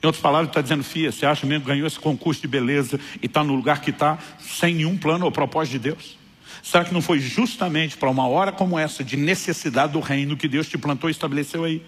[0.00, 2.98] Em outras palavras, está dizendo, Fia, você acha mesmo que ganhou esse concurso de beleza
[3.20, 6.16] e está no lugar que está, sem nenhum plano ou propósito de Deus?
[6.62, 10.46] Será que não foi justamente para uma hora como essa, de necessidade do reino, que
[10.46, 11.82] Deus te plantou e estabeleceu aí?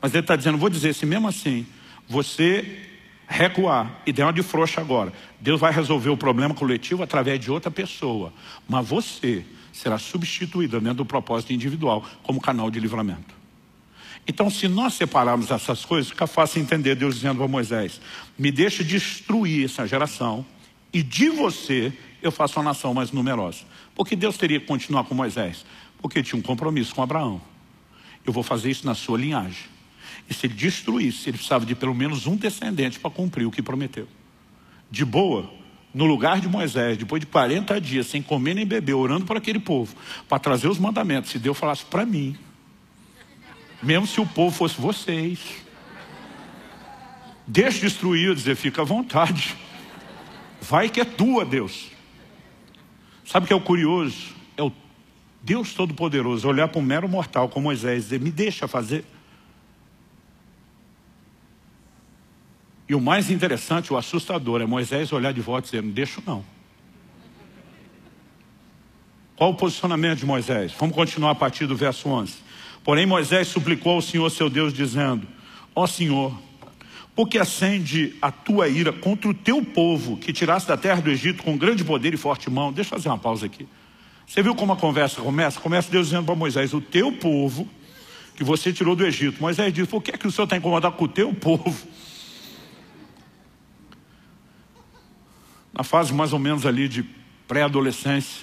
[0.00, 1.66] Mas ele está dizendo, vou dizer, se mesmo assim,
[2.08, 2.80] você
[3.26, 7.50] recuar e der uma de frouxa agora, Deus vai resolver o problema coletivo através de
[7.50, 8.32] outra pessoa.
[8.66, 9.44] Mas você
[9.78, 13.34] será substituída dentro do propósito individual como canal de livramento.
[14.26, 18.00] Então, se nós separarmos essas coisas, fica fácil entender Deus dizendo a Moisés:
[18.36, 20.44] me deixe destruir essa geração
[20.92, 23.60] e de você eu faço uma nação mais numerosa.
[23.94, 25.64] Porque Deus teria que continuar com Moisés?
[26.02, 27.40] Porque tinha um compromisso com Abraão.
[28.26, 29.64] Eu vou fazer isso na sua linhagem.
[30.28, 33.62] E se ele destruísse, ele precisava de pelo menos um descendente para cumprir o que
[33.62, 34.08] prometeu.
[34.90, 35.50] De boa,
[35.92, 39.58] no lugar de Moisés, depois de 40 dias, sem comer nem beber, orando por aquele
[39.58, 39.94] povo,
[40.28, 42.36] para trazer os mandamentos, se Deus falasse para mim,
[43.82, 45.38] mesmo se o povo fosse vocês,
[47.46, 49.56] deixe destruir, dizer, fica à vontade,
[50.60, 51.88] vai que é tua, Deus.
[53.24, 54.34] Sabe o que é o curioso?
[54.56, 54.72] É o
[55.42, 59.04] Deus Todo-Poderoso olhar para um mero mortal como Moisés e dizer, me deixa fazer.
[62.88, 66.22] E o mais interessante, o assustador, é Moisés olhar de volta e dizer, não deixo
[66.26, 66.44] não.
[69.36, 70.72] Qual o posicionamento de Moisés?
[70.78, 72.34] Vamos continuar a partir do verso 11.
[72.82, 75.28] Porém Moisés suplicou ao Senhor seu Deus, dizendo,
[75.76, 76.36] ó Senhor,
[77.14, 81.42] porque acende a tua ira contra o teu povo, que tiraste da terra do Egito
[81.42, 82.72] com grande poder e forte mão.
[82.72, 83.68] Deixa eu fazer uma pausa aqui.
[84.26, 85.60] Você viu como a conversa começa?
[85.60, 87.68] Começa Deus dizendo para Moisés, o teu povo,
[88.34, 89.40] que você tirou do Egito.
[89.40, 91.76] Moisés diz, por que, é que o Senhor está incomodado com o teu povo?
[95.78, 97.04] Na fase mais ou menos ali de
[97.46, 98.42] pré-adolescência,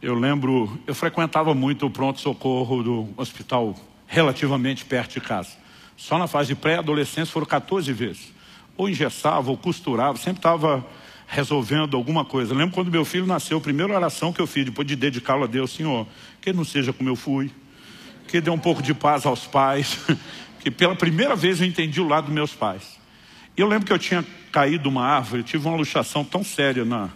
[0.00, 3.74] eu lembro, eu frequentava muito o pronto-socorro do hospital
[4.06, 5.50] relativamente perto de casa.
[5.96, 8.32] Só na fase de pré-adolescência foram 14 vezes.
[8.76, 10.86] Ou engessava, ou costurava, sempre estava
[11.26, 12.52] resolvendo alguma coisa.
[12.54, 15.42] Eu lembro quando meu filho nasceu, a primeira oração que eu fiz, depois de dedicá-lo
[15.42, 16.06] a Deus, Senhor,
[16.40, 17.50] que ele não seja como eu fui.
[18.28, 19.98] que deu um pouco de paz aos pais,
[20.60, 22.97] que pela primeira vez eu entendi o lado dos meus pais.
[23.58, 27.10] Eu lembro que eu tinha caído uma árvore, tive uma luxação tão séria na,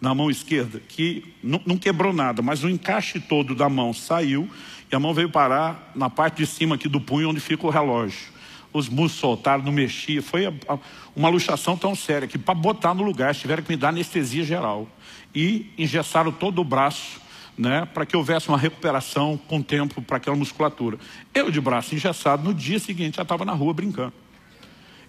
[0.00, 4.48] na mão esquerda, que não, não quebrou nada, mas o encaixe todo da mão saiu
[4.90, 7.70] e a mão veio parar na parte de cima aqui do punho, onde fica o
[7.70, 8.30] relógio.
[8.72, 10.22] Os músculos soltaram, não mexia.
[10.22, 10.78] Foi a, a,
[11.16, 14.88] uma luxação tão séria que para botar no lugar tiveram que me dar anestesia geral.
[15.34, 17.20] E engessaram todo o braço
[17.58, 20.96] né, para que houvesse uma recuperação com tempo para aquela musculatura.
[21.34, 24.12] Eu de braço engessado, no dia seguinte já estava na rua brincando.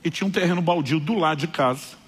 [0.03, 2.03] E tinha um terreno baldio do lado de casa.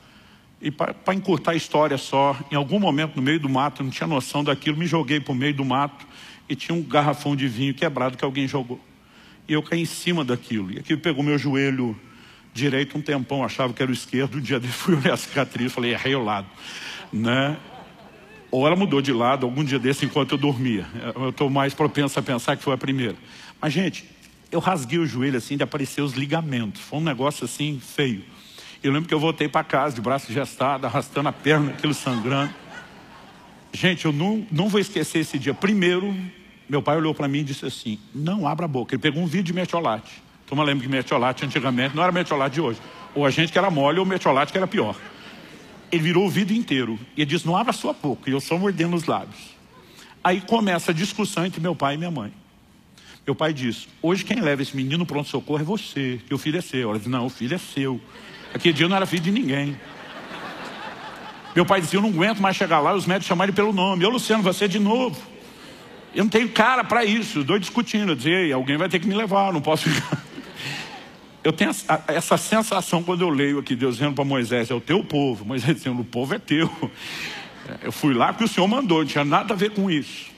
[0.62, 3.92] E para encurtar a história só, em algum momento no meio do mato, eu não
[3.92, 6.06] tinha noção daquilo, me joguei para o meio do mato
[6.50, 8.80] e tinha um garrafão de vinho quebrado que alguém jogou.
[9.48, 10.72] E eu caí em cima daquilo.
[10.72, 11.96] E aquilo pegou meu joelho
[12.54, 14.38] direito um tempão, achava que era o esquerdo.
[14.38, 16.48] Um dia depois fui olhar a cicatriz, falei, errei o lado.
[17.12, 17.58] Né?
[18.50, 20.88] Ou ela mudou de lado algum dia desse enquanto eu dormia.
[21.16, 23.16] Eu estou mais propenso a pensar que foi a primeira.
[23.62, 24.06] Mas, gente,
[24.56, 26.82] eu rasguei o joelho assim de aparecer os ligamentos.
[26.82, 28.24] Foi um negócio assim feio.
[28.82, 32.54] Eu lembro que eu voltei para casa de braço gestado, arrastando a perna, aquilo sangrando.
[33.74, 35.54] Gente, eu não, não vou esquecer esse dia.
[35.54, 36.16] Primeiro,
[36.70, 38.96] meu pai olhou para mim e disse assim: Não abra a boca.
[38.96, 40.24] Ele pegou um vídeo de metiolate.
[40.48, 42.80] Toma lembra que metiolate antigamente não era metiolate de hoje.
[43.14, 44.96] Ou a gente que era mole ou metiolate que era pior.
[45.92, 48.30] Ele virou o vídeo inteiro e ele disse: Não abra a sua boca.
[48.30, 49.56] E eu só mordendo os lábios.
[50.24, 52.32] Aí começa a discussão entre meu pai e minha mãe.
[53.26, 56.62] Meu pai diz: Hoje quem leva esse menino pronto-socorro é você, que o filho é
[56.62, 56.90] seu.
[56.90, 58.00] Ela diz: Não, o filho é seu.
[58.54, 59.76] Aquele dia não era filho de ninguém.
[61.56, 64.06] Meu pai dizia: Eu não aguento mais chegar lá e os médicos chamarem pelo nome.
[64.06, 65.20] Ô Luciano, você de novo.
[66.14, 67.44] Eu não tenho cara para isso.
[67.44, 68.12] Dois discutindo.
[68.12, 70.24] Eu dizia: Alguém vai ter que me levar, não posso ficar.
[71.44, 71.72] Eu tenho
[72.08, 75.44] essa sensação quando eu leio aqui Deus dizendo para Moisés: É o teu povo.
[75.44, 76.70] Moisés dizendo: O povo é teu.
[77.82, 80.35] Eu fui lá porque o Senhor mandou, não tinha nada a ver com isso.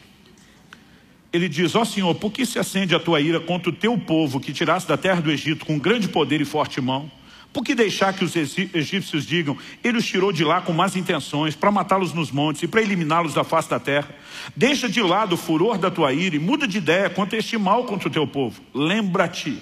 [1.31, 3.97] Ele diz: Ó oh, Senhor, por que se acende a tua ira contra o teu
[3.97, 7.11] povo que tiraste da terra do Egito com grande poder e forte mão?
[7.51, 11.55] Por que deixar que os egípcios digam, ele os tirou de lá com más intenções,
[11.55, 14.09] para matá-los nos montes e para eliminá-los da face da terra?
[14.55, 17.57] Deixa de lado o furor da tua ira e muda de ideia quanto a este
[17.57, 18.61] mal contra o teu povo.
[18.73, 19.57] Lembra-te,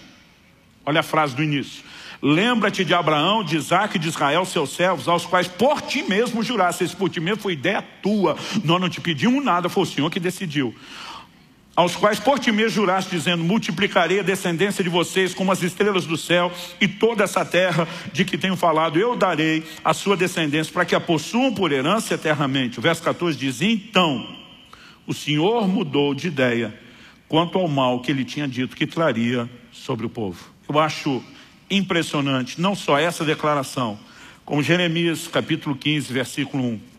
[0.85, 1.83] olha a frase do início.
[2.21, 6.43] Lembra-te de Abraão, de Isaac e de Israel, seus servos, aos quais por ti mesmo
[6.43, 6.83] juraste.
[6.83, 8.35] Esse por ti mesmo foi ideia tua.
[8.63, 10.75] Nós não te pedimos nada, foi o Senhor que decidiu
[11.75, 16.05] aos quais por ti mesmo juraste, dizendo: Multiplicarei a descendência de vocês como as estrelas
[16.05, 20.71] do céu, e toda essa terra de que tenho falado, eu darei a sua descendência,
[20.71, 22.79] para que a possuam por herança eternamente.
[22.79, 24.25] O verso 14 diz: Então,
[25.05, 26.73] o Senhor mudou de ideia
[27.27, 30.39] quanto ao mal que ele tinha dito que traria sobre o povo.
[30.69, 31.21] Eu acho
[31.69, 33.99] impressionante, não só essa declaração,
[34.45, 36.94] como Jeremias capítulo 15, versículo 1.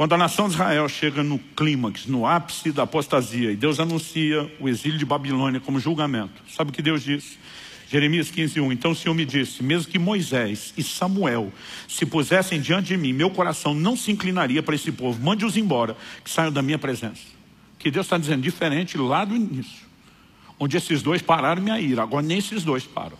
[0.00, 4.50] Quando a nação de Israel chega no clímax, no ápice da apostasia, e Deus anuncia
[4.58, 7.36] o exílio de Babilônia como julgamento, sabe o que Deus diz?
[7.86, 8.72] Jeremias 15, 1.
[8.72, 11.52] Então o Senhor me disse: mesmo que Moisés e Samuel
[11.86, 15.22] se pusessem diante de mim, meu coração não se inclinaria para esse povo.
[15.22, 15.94] Mande-os embora,
[16.24, 17.20] que saiam da minha presença.
[17.78, 19.86] Que Deus está dizendo diferente lá do início,
[20.58, 22.02] onde esses dois pararam minha ira.
[22.02, 23.18] Agora nem esses dois param.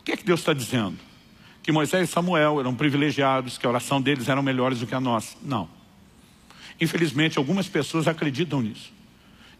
[0.00, 0.98] O que é que Deus está dizendo?
[1.62, 5.00] Que Moisés e Samuel eram privilegiados, que a oração deles era melhores do que a
[5.00, 5.36] nossa.
[5.42, 5.68] Não.
[6.80, 8.92] Infelizmente, algumas pessoas acreditam nisso.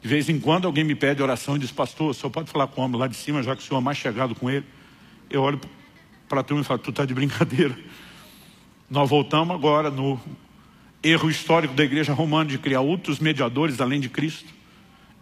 [0.00, 2.80] De vez em quando alguém me pede oração e diz, pastor, senhor pode falar com
[2.80, 4.64] o homem lá de cima, já que o senhor é mais chegado com ele?
[5.28, 5.60] Eu olho
[6.26, 7.76] para a turma e falo, tu está de brincadeira.
[8.88, 10.18] Nós voltamos agora no
[11.02, 14.48] erro histórico da igreja romana de criar outros mediadores além de Cristo.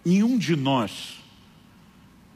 [0.05, 1.18] Nenhum de nós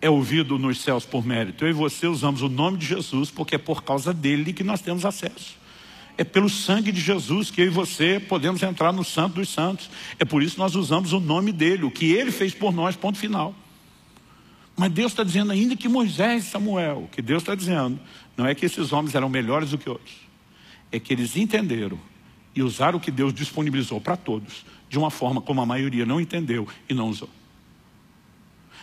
[0.02, 1.64] é ouvido nos céus por mérito.
[1.64, 4.80] Eu e você usamos o nome de Jesus porque é por causa dele que nós
[4.80, 5.56] temos acesso.
[6.18, 9.88] É pelo sangue de Jesus que eu e você podemos entrar no Santo dos Santos.
[10.18, 12.96] É por isso que nós usamos o nome dele, o que ele fez por nós,
[12.96, 13.54] ponto final.
[14.76, 17.98] Mas Deus está dizendo ainda que Moisés e Samuel, o que Deus está dizendo,
[18.36, 20.16] não é que esses homens eram melhores do que outros.
[20.90, 21.98] É que eles entenderam
[22.56, 26.20] e usaram o que Deus disponibilizou para todos, de uma forma como a maioria não
[26.20, 27.30] entendeu e não usou.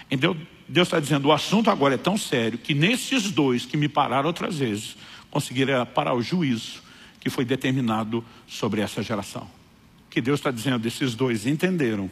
[0.10, 0.36] Então,
[0.70, 4.28] Deus está dizendo, o assunto agora é tão sério que nesses dois que me pararam
[4.28, 4.96] outras vezes,
[5.32, 6.84] conseguiram parar o juízo
[7.20, 9.50] que foi determinado sobre essa geração.
[10.12, 12.10] Que Deus está dizendo, esses dois entenderam,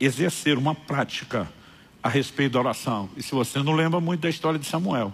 [0.00, 1.52] exercer uma prática
[2.02, 3.10] a respeito da oração.
[3.14, 5.12] E se você não lembra muito da história de Samuel,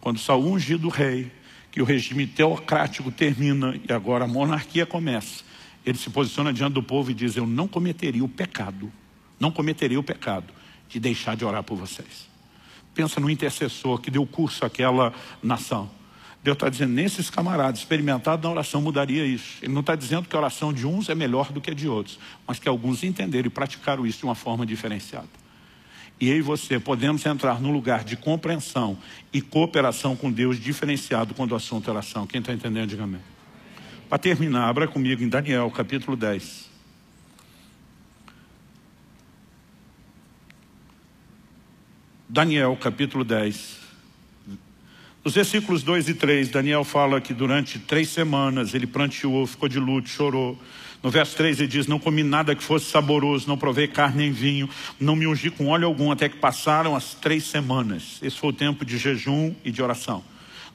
[0.00, 1.30] quando Saul ungido rei,
[1.70, 5.44] que o regime teocrático termina e agora a monarquia começa,
[5.84, 8.90] ele se posiciona diante do povo e diz, eu não cometeria o pecado,
[9.38, 10.55] não cometeria o pecado
[10.88, 12.28] de deixar de orar por vocês.
[12.94, 15.12] Pensa no intercessor que deu curso àquela
[15.42, 15.90] nação.
[16.42, 19.58] Deus está dizendo, nesses camaradas, experimentado na oração mudaria isso.
[19.60, 21.88] Ele não está dizendo que a oração de uns é melhor do que a de
[21.88, 25.28] outros, mas que alguns entenderam e praticaram isso de uma forma diferenciada.
[26.20, 28.96] E eu e você podemos entrar num lugar de compreensão
[29.32, 32.26] e cooperação com Deus diferenciado quando o assunto é oração.
[32.26, 33.20] Quem está entendendo, diga amém.
[34.08, 36.65] Para terminar, abra comigo em Daniel, capítulo 10.
[42.28, 43.76] Daniel, capítulo 10.
[45.24, 49.78] Nos versículos 2 e 3, Daniel fala que durante três semanas ele pranteou, ficou de
[49.78, 50.60] luto, chorou.
[51.04, 54.32] No verso 3 ele diz, não comi nada que fosse saboroso, não provei carne nem
[54.32, 54.68] vinho,
[54.98, 58.18] não me ungi com óleo algum, até que passaram as três semanas.
[58.20, 60.24] Esse foi o tempo de jejum e de oração.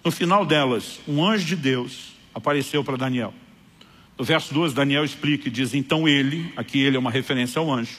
[0.05, 3.33] No final delas, um anjo de Deus apareceu para Daniel.
[4.17, 7.69] No verso 12, Daniel explica e diz, então ele, aqui ele é uma referência ao
[7.69, 7.97] anjo,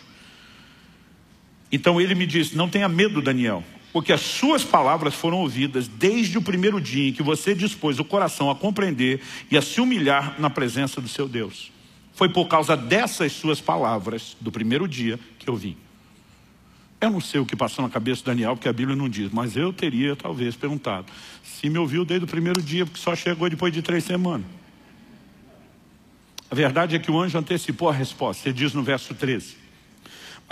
[1.72, 6.36] então ele me disse: Não tenha medo, Daniel, porque as suas palavras foram ouvidas desde
[6.36, 10.38] o primeiro dia em que você dispôs o coração a compreender e a se humilhar
[10.38, 11.72] na presença do seu Deus.
[12.14, 15.76] Foi por causa dessas suas palavras, do primeiro dia, que eu vim.
[17.00, 19.30] Eu não sei o que passou na cabeça de Daniel, porque a Bíblia não diz,
[19.32, 21.06] mas eu teria talvez perguntado.
[21.42, 24.46] Se me ouviu desde o primeiro dia, porque só chegou depois de três semanas.
[26.48, 28.48] A verdade é que o anjo antecipou a resposta.
[28.48, 29.56] Ele diz no verso 13: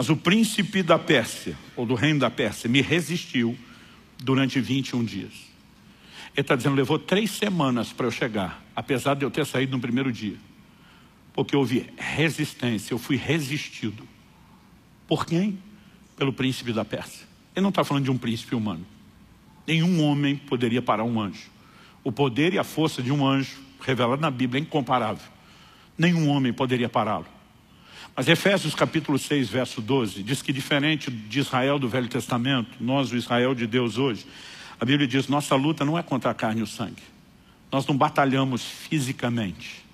[0.01, 3.55] mas o príncipe da Pérsia, ou do reino da Pérsia, me resistiu
[4.19, 5.33] durante 21 dias.
[6.35, 9.79] Ele está dizendo, levou três semanas para eu chegar, apesar de eu ter saído no
[9.79, 10.39] primeiro dia.
[11.35, 14.09] Porque houve resistência, eu fui resistido.
[15.07, 15.59] Por quem?
[16.17, 17.27] Pelo príncipe da Pérsia.
[17.55, 18.87] Ele não está falando de um príncipe humano.
[19.67, 21.51] Nenhum homem poderia parar um anjo.
[22.03, 25.31] O poder e a força de um anjo, revelado na Bíblia, é incomparável.
[25.99, 27.27] Nenhum homem poderia pará-lo.
[28.17, 33.13] Mas Efésios capítulo 6, verso 12, diz que diferente de Israel do Velho Testamento, nós,
[33.13, 34.27] o Israel de Deus hoje,
[34.81, 37.03] a Bíblia diz, nossa luta não é contra a carne e o sangue.
[37.71, 39.85] Nós não batalhamos fisicamente.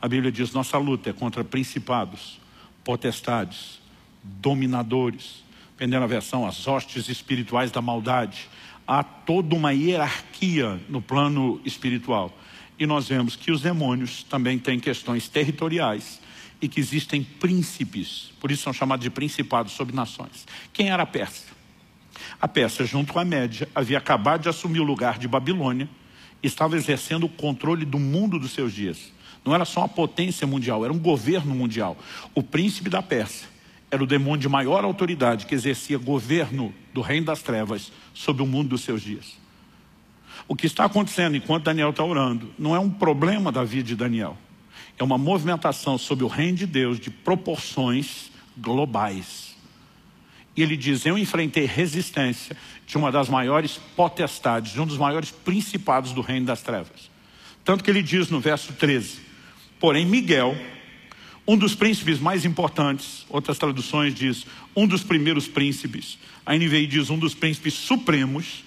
[0.00, 2.40] A Bíblia diz, nossa luta é contra principados,
[2.82, 3.80] potestades,
[4.22, 8.48] dominadores, dependendo da versão, as hostes espirituais da maldade.
[8.86, 12.36] Há toda uma hierarquia no plano espiritual.
[12.78, 16.21] E nós vemos que os demônios também têm questões territoriais
[16.62, 20.46] e que existem príncipes, por isso são chamados de principados sobre nações.
[20.72, 21.50] Quem era a Pérsia?
[22.40, 25.88] A Pérsia, junto com a Média, havia acabado de assumir o lugar de Babilônia
[26.40, 29.12] e estava exercendo o controle do mundo dos seus dias.
[29.44, 31.98] Não era só uma potência mundial, era um governo mundial.
[32.32, 33.48] O príncipe da Pérsia
[33.90, 38.46] era o demônio de maior autoridade que exercia governo do reino das trevas sobre o
[38.46, 39.36] mundo dos seus dias.
[40.46, 43.96] O que está acontecendo enquanto Daniel está orando não é um problema da vida de
[43.96, 44.38] Daniel
[45.02, 49.56] é uma movimentação sobre o reino de Deus de proporções globais.
[50.56, 55.32] E ele diz: Eu enfrentei resistência de uma das maiores potestades, de um dos maiores
[55.32, 57.10] principados do reino das trevas.
[57.64, 59.18] Tanto que ele diz no verso 13:
[59.80, 60.56] Porém, Miguel,
[61.48, 64.46] um dos príncipes mais importantes, outras traduções diz
[64.76, 68.62] um dos primeiros príncipes, a NVI diz um dos príncipes supremos,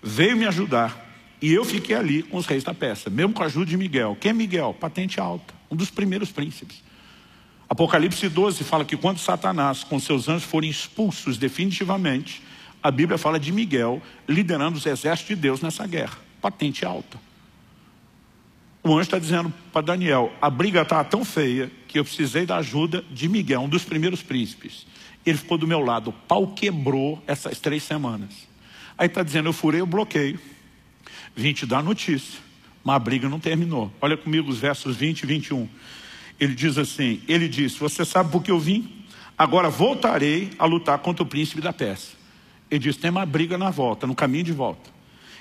[0.00, 1.10] veio me ajudar
[1.40, 4.16] e eu fiquei ali com os reis da peça, mesmo com a ajuda de Miguel.
[4.20, 4.76] Quem é Miguel?
[4.78, 6.84] Patente alta um dos primeiros príncipes.
[7.66, 12.42] Apocalipse 12 fala que quando Satanás com seus anjos forem expulsos definitivamente,
[12.82, 16.18] a Bíblia fala de Miguel liderando os exércitos de Deus nessa guerra.
[16.42, 17.18] Patente alta.
[18.84, 22.56] O anjo está dizendo para Daniel, a briga está tão feia que eu precisei da
[22.58, 24.86] ajuda de Miguel, um dos primeiros príncipes.
[25.24, 28.46] Ele ficou do meu lado, o pau quebrou essas três semanas.
[28.98, 30.38] Aí está dizendo, eu furei o bloqueio,
[31.34, 32.51] vim te dar notícia.
[32.84, 33.92] Mas a briga não terminou.
[34.00, 35.68] Olha comigo os versos 20 e 21.
[36.38, 39.04] Ele diz assim: Ele disse: Você sabe por que eu vim?
[39.38, 42.16] Agora voltarei a lutar contra o príncipe da Pérsia.
[42.70, 44.90] Ele diz: Tem uma briga na volta, no caminho de volta.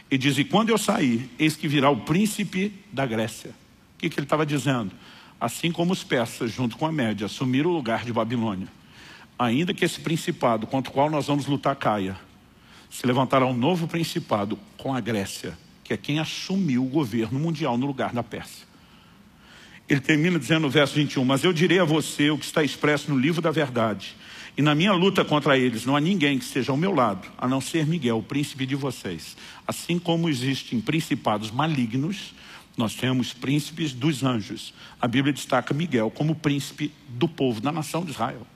[0.10, 3.50] Ele diz: E quando eu sair, eis que virá o príncipe da Grécia.
[3.96, 4.92] O que, que ele estava dizendo?
[5.40, 8.68] Assim como os persas, junto com a média, assumiram o lugar de Babilônia,
[9.38, 12.16] ainda que esse principado contra o qual nós vamos lutar caia,
[12.90, 15.58] se levantará um novo principado com a Grécia
[15.92, 18.66] que é quem assumiu o governo mundial no lugar da Pérsia.
[19.90, 23.12] Ele termina dizendo no verso 21, mas eu direi a você o que está expresso
[23.12, 24.16] no livro da verdade.
[24.56, 27.46] E na minha luta contra eles não há ninguém que esteja ao meu lado, a
[27.46, 29.36] não ser Miguel, o príncipe de vocês.
[29.68, 32.34] Assim como existem principados malignos,
[32.78, 34.74] nós temos príncipes dos anjos.
[35.02, 38.48] A Bíblia destaca Miguel como príncipe do povo, da nação de Israel.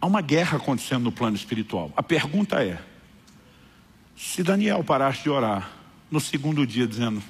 [0.00, 1.92] Há uma guerra acontecendo no plano espiritual.
[1.94, 2.78] A pergunta é:
[4.16, 5.70] se Daniel parasse de orar
[6.10, 7.22] no segundo dia, dizendo: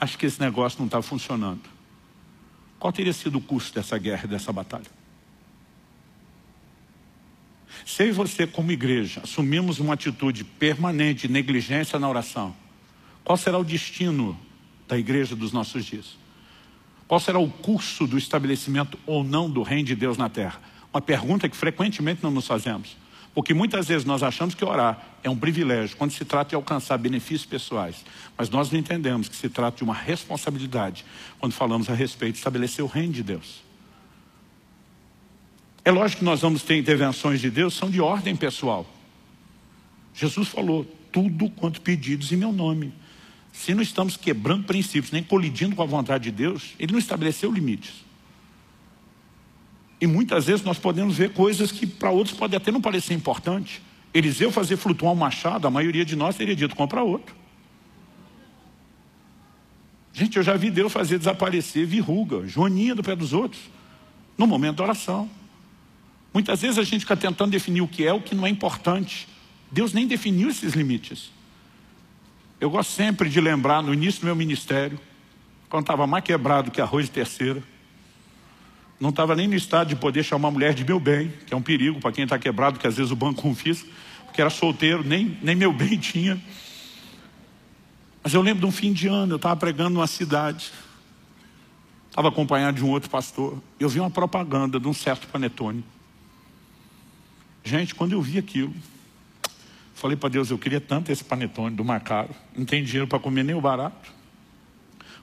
[0.00, 1.62] Acho que esse negócio não está funcionando,
[2.78, 5.00] qual teria sido o custo dessa guerra, dessa batalha?
[7.84, 12.54] Se eu e você, como igreja, assumimos uma atitude permanente de negligência na oração,
[13.24, 14.38] qual será o destino
[14.88, 16.18] da igreja dos nossos dias?
[17.06, 20.60] Qual será o curso do estabelecimento ou não do reino de Deus na terra?
[20.92, 22.96] Uma pergunta que frequentemente não nos fazemos.
[23.34, 26.98] Porque muitas vezes nós achamos que orar é um privilégio quando se trata de alcançar
[26.98, 28.04] benefícios pessoais.
[28.36, 31.04] Mas nós não entendemos que se trata de uma responsabilidade
[31.38, 33.62] quando falamos a respeito de estabelecer o reino de Deus.
[35.84, 38.86] É lógico que nós vamos ter intervenções de Deus, são de ordem pessoal.
[40.12, 42.92] Jesus falou, tudo quanto pedidos em meu nome.
[43.52, 47.50] Se não estamos quebrando princípios, nem colidindo com a vontade de Deus, Ele não estabeleceu
[47.50, 48.09] limites.
[50.00, 53.82] E muitas vezes nós podemos ver coisas que para outros podem até não parecer importante.
[54.14, 57.34] Eliseu fazer flutuar um machado, a maioria de nós teria dito, compra outro.
[60.12, 63.62] Gente, eu já vi Deus fazer desaparecer verruga, joaninha do pé dos outros,
[64.36, 65.30] no momento da oração.
[66.32, 69.28] Muitas vezes a gente fica tentando definir o que é, o que não é importante.
[69.70, 71.30] Deus nem definiu esses limites.
[72.60, 74.98] Eu gosto sempre de lembrar, no início do meu ministério,
[75.68, 77.62] quando estava mais quebrado que arroz de terceira,
[79.00, 81.56] não estava nem no estado de poder chamar a mulher de meu bem, que é
[81.56, 83.88] um perigo para quem está quebrado, que às vezes o banco confisca,
[84.26, 86.40] porque era solteiro, nem, nem meu bem tinha.
[88.22, 90.70] Mas eu lembro de um fim de ano, eu estava pregando numa cidade,
[92.10, 95.82] estava acompanhado de um outro pastor, eu vi uma propaganda de um certo panetone.
[97.64, 98.74] Gente, quando eu vi aquilo,
[99.94, 103.44] falei para Deus, eu queria tanto esse panetone do Macaro, não tem dinheiro para comer
[103.44, 104.19] nem o barato.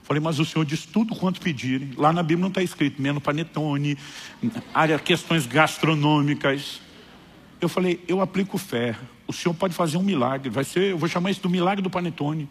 [0.08, 1.90] Falei, mas o Senhor diz tudo quanto pedirem.
[1.94, 3.98] Lá na Bíblia não está escrito menos panetone,
[4.72, 6.80] área, questões gastronômicas.
[7.60, 8.96] Eu falei, eu aplico fé.
[9.26, 10.48] O Senhor pode fazer um milagre.
[10.48, 12.48] Vai ser, eu vou chamar isso do milagre do panetone.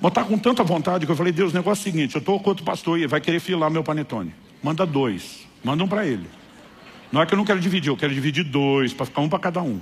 [0.00, 2.38] Botar com tanta vontade que eu falei, Deus, o negócio é o seguinte, eu estou
[2.38, 4.32] com outro pastor e vai querer filar meu panetone.
[4.62, 5.44] Manda dois.
[5.64, 6.28] Manda um para ele.
[7.10, 9.40] Não é que eu não quero dividir, eu quero dividir dois, para ficar um para
[9.40, 9.80] cada um.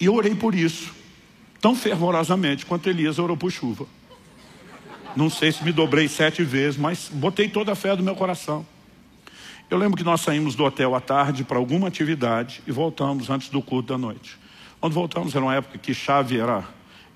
[0.00, 0.94] E eu orei por isso,
[1.60, 3.86] tão fervorosamente quanto Elias orou por chuva.
[5.16, 8.66] Não sei se me dobrei sete vezes, mas botei toda a fé do meu coração.
[9.70, 13.48] Eu lembro que nós saímos do hotel à tarde para alguma atividade e voltamos antes
[13.48, 14.36] do culto da noite.
[14.80, 16.64] Quando voltamos, era uma época que chave era,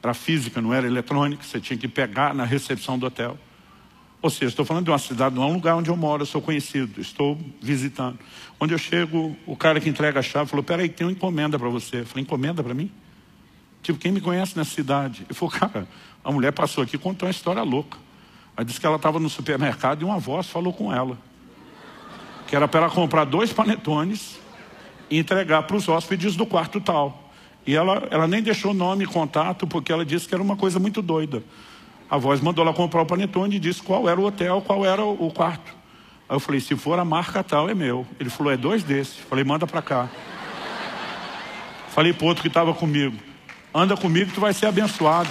[0.03, 3.37] era física, não era eletrônica, você tinha que pegar na recepção do hotel.
[4.23, 6.27] Ou seja, estou falando de uma cidade, não é um lugar onde eu moro, eu
[6.27, 8.19] sou conhecido, estou visitando.
[8.59, 11.69] Onde eu chego, o cara que entrega a chave falou: Peraí, tem uma encomenda para
[11.69, 12.01] você.
[12.01, 12.91] Eu falei: Encomenda para mim?
[13.83, 15.25] Tipo, quem me conhece nessa cidade?
[15.29, 15.87] Ele falou: Cara,
[16.29, 17.97] a mulher passou aqui e contou uma história louca.
[18.55, 21.17] Ela disse que ela estava no supermercado e uma voz falou com ela.
[22.47, 24.39] Que era para ela comprar dois panetones
[25.09, 27.31] e entregar para os hóspedes do quarto tal.
[27.67, 30.79] E ela, ela nem deixou nome e contato porque ela disse que era uma coisa
[30.79, 31.43] muito doida.
[32.11, 35.03] A voz mandou ela comprar o panetone e disse qual era o hotel, qual era
[35.03, 35.75] o quarto.
[36.29, 38.07] Aí eu falei, se for a marca tal, é meu.
[38.21, 39.17] Ele falou, é dois desses.
[39.17, 40.11] Falei, manda para cá.
[41.89, 43.17] Falei para outro que estava comigo,
[43.75, 45.31] anda comigo tu vai ser abençoado.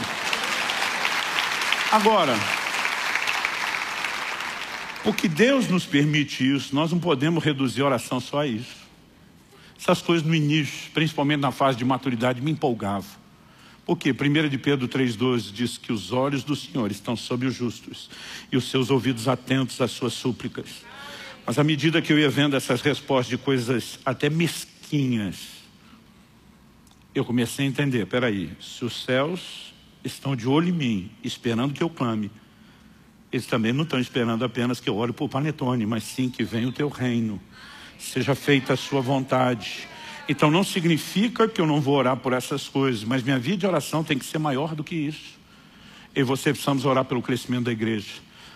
[1.91, 2.35] Agora,
[5.03, 8.75] porque Deus nos permite isso, nós não podemos reduzir a oração só a isso.
[9.79, 13.09] Essas coisas no início, principalmente na fase de maturidade, me empolgavam.
[13.85, 14.11] Por quê?
[14.11, 18.09] 1 de Pedro 3,12 diz que os olhos do Senhor estão sobre os justos
[18.51, 20.83] e os seus ouvidos atentos às suas súplicas.
[21.45, 25.37] Mas à medida que eu ia vendo essas respostas de coisas até mesquinhas,
[27.15, 29.66] eu comecei a entender, peraí, se os céus
[30.13, 32.31] estão de olho em mim, esperando que eu clame.
[33.31, 36.69] Eles também não estão esperando apenas que eu ore por panetone, mas sim que venha
[36.69, 37.41] o teu reino,
[37.99, 39.87] seja feita a sua vontade.
[40.29, 43.67] Então não significa que eu não vou orar por essas coisas, mas minha vida de
[43.67, 45.37] oração tem que ser maior do que isso.
[46.15, 48.13] Eu e você precisamos orar pelo crescimento da igreja,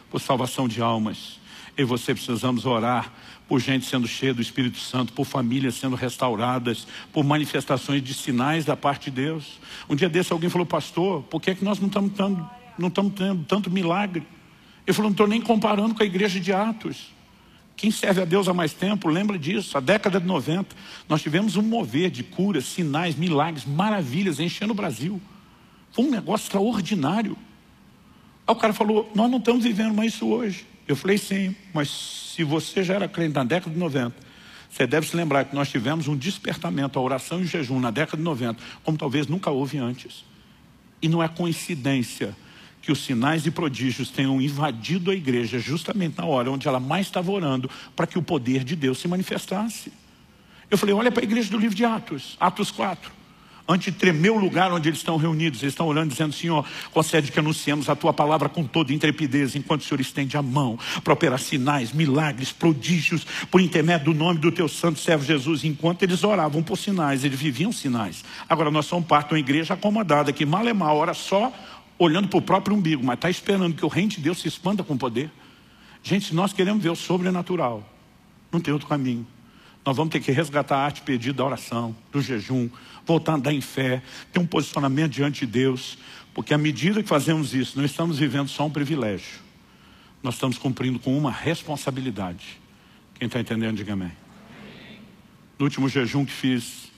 [0.10, 1.41] por salvação de almas.
[1.82, 3.12] E você precisamos orar
[3.48, 8.64] por gente sendo cheia do Espírito Santo, por famílias sendo restauradas, por manifestações de sinais
[8.64, 9.60] da parte de Deus.
[9.90, 12.14] Um dia desse alguém falou, pastor, por que, é que nós não estamos,
[13.16, 14.22] tendo, tanto milagre?
[14.86, 17.12] Eu falou, não estou nem comparando com a igreja de Atos.
[17.76, 20.76] Quem serve a Deus há mais tempo, lembra disso, a década de 90,
[21.10, 25.20] nós tivemos um mover de curas, sinais, milagres, maravilhas, enchendo o Brasil.
[25.92, 27.36] Foi um negócio extraordinário.
[28.46, 30.70] Aí o cara falou, nós não estamos vivendo mais isso hoje.
[30.88, 34.16] Eu falei, sim, mas se você já era crente na década de 90,
[34.70, 38.18] você deve se lembrar que nós tivemos um despertamento à oração e jejum na década
[38.18, 40.26] de 90, como talvez nunca houve antes.
[41.02, 42.36] E não é coincidência
[42.82, 47.08] que os sinais e prodígios tenham invadido a igreja justamente na hora onde ela mais
[47.08, 49.94] estava orando para que o poder de Deus se manifestasse.
[50.70, 53.21] Eu falei, olha para a igreja do livro de Atos, Atos 4
[53.72, 57.32] antes de tremer o lugar onde eles estão reunidos, eles estão orando, dizendo: Senhor, concede
[57.32, 61.14] que anunciemos a tua palavra com toda intrepidez, enquanto o Senhor estende a mão para
[61.14, 65.64] operar sinais, milagres, prodígios, por intermédio do nome do teu santo servo Jesus.
[65.64, 68.24] Enquanto eles oravam por sinais, eles viviam sinais.
[68.48, 71.54] Agora nós somos parte de uma igreja acomodada, que mal é mal, ora só
[71.98, 74.84] olhando para o próprio umbigo, mas está esperando que o reino de Deus se expanda
[74.84, 75.30] com poder.
[76.04, 77.88] Gente, se nós queremos ver o sobrenatural,
[78.52, 79.26] não tem outro caminho.
[79.86, 82.70] Nós vamos ter que resgatar a arte perdida da oração, do jejum,
[83.06, 84.02] voltar a andar em fé,
[84.32, 85.98] ter um posicionamento diante de Deus,
[86.34, 89.40] porque à medida que fazemos isso, não estamos vivendo só um privilégio,
[90.24, 92.60] nós estamos cumprindo com uma responsabilidade.
[93.16, 94.12] Quem está entendendo, diga amém.
[95.58, 96.92] No último jejum que fiz,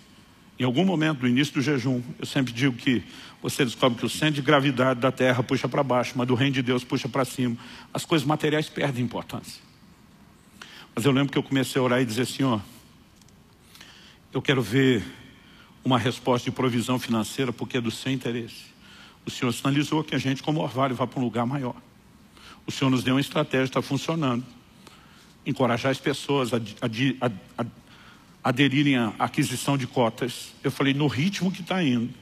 [0.59, 3.03] em algum momento do início do jejum, eu sempre digo que
[3.41, 6.53] você descobre que o centro de gravidade da terra puxa para baixo, mas do reino
[6.53, 7.57] de Deus puxa para cima.
[7.93, 9.61] As coisas materiais perdem importância.
[10.95, 12.61] Mas eu lembro que eu comecei a orar e dizer, Senhor,
[14.31, 15.03] eu quero ver
[15.83, 18.73] uma resposta de provisão financeira porque é do seu interesse.
[19.25, 21.75] O Senhor sinalizou que a gente, como orvalho, vá para um lugar maior.
[22.65, 24.43] O Senhor nos deu uma estratégia, está funcionando.
[25.45, 27.65] Encorajar as pessoas a, a, a, a
[28.43, 30.53] aderirem à aquisição de cotas.
[30.63, 32.13] Eu falei, no ritmo que está indo,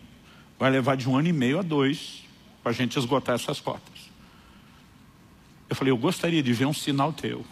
[0.60, 2.24] vai levar de um ano e meio a dois
[2.62, 4.12] para a gente esgotar essas cotas.
[5.70, 7.46] Eu falei, eu gostaria de ver um sinal teu.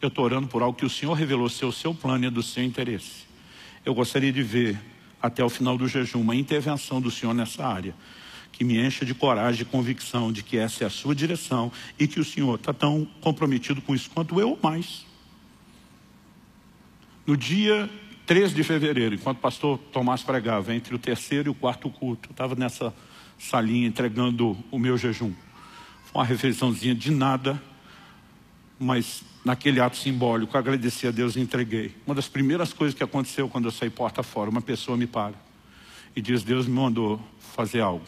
[0.00, 2.30] Eu estou orando por algo que o Senhor revelou ser o seu plano e é
[2.30, 3.26] do seu interesse.
[3.84, 4.78] Eu gostaria de ver,
[5.22, 7.94] até o final do jejum, uma intervenção do Senhor nessa área
[8.52, 12.06] que me encha de coragem e convicção de que essa é a sua direção e
[12.06, 15.06] que o Senhor está tão comprometido com isso quanto eu mais.
[17.26, 17.88] No dia
[18.26, 22.28] 3 de fevereiro, enquanto o pastor Tomás pregava, entre o terceiro e o quarto culto,
[22.28, 22.94] eu estava nessa
[23.38, 25.32] salinha entregando o meu jejum.
[26.04, 27.60] Foi uma refeiçãozinha de nada,
[28.78, 31.94] mas naquele ato simbólico, agradeci a Deus e entreguei.
[32.06, 35.34] Uma das primeiras coisas que aconteceu quando eu saí porta fora, uma pessoa me para
[36.14, 37.20] e diz, Deus me mandou
[37.54, 38.06] fazer algo.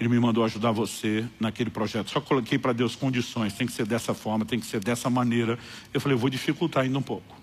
[0.00, 2.10] Ele me mandou ajudar você naquele projeto.
[2.10, 5.58] Só coloquei para Deus condições, tem que ser dessa forma, tem que ser dessa maneira.
[5.94, 7.36] Eu falei, eu vou dificultar ainda um pouco.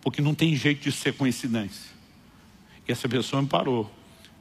[0.00, 1.90] Porque não tem jeito de ser coincidência.
[2.86, 3.90] E essa pessoa me parou.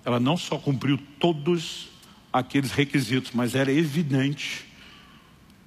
[0.05, 1.89] Ela não só cumpriu todos
[2.31, 4.68] aqueles requisitos, mas era evidente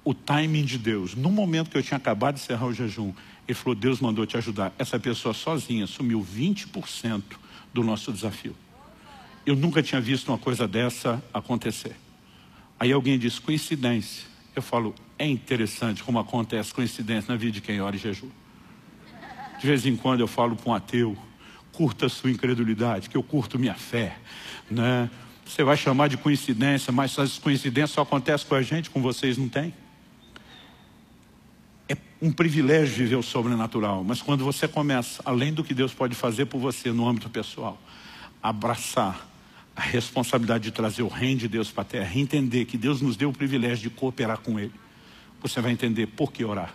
[0.03, 1.15] o timing de Deus.
[1.15, 3.13] No momento que eu tinha acabado de encerrar o jejum,
[3.47, 4.73] ele falou, Deus mandou te ajudar.
[4.77, 7.23] Essa pessoa sozinha assumiu 20%
[7.73, 8.55] do nosso desafio.
[9.45, 11.95] Eu nunca tinha visto uma coisa dessa acontecer.
[12.79, 14.25] Aí alguém diz, coincidência.
[14.55, 18.29] Eu falo, é interessante como acontece coincidência na vida de quem ora e jejum.
[19.59, 21.17] De vez em quando eu falo para um ateu,
[21.71, 24.17] curta sua incredulidade, que eu curto minha fé.
[24.69, 25.09] Né?
[25.45, 29.37] Você vai chamar de coincidência, mas essas coincidências só acontecem com a gente, com vocês
[29.37, 29.73] não tem.
[32.23, 36.45] Um privilégio viver o sobrenatural, mas quando você começa, além do que Deus pode fazer
[36.45, 37.77] por você no âmbito pessoal,
[38.41, 39.29] abraçar
[39.75, 43.17] a responsabilidade de trazer o reino de Deus para a terra, entender que Deus nos
[43.17, 44.71] deu o privilégio de cooperar com Ele,
[45.41, 46.73] você vai entender por que orar.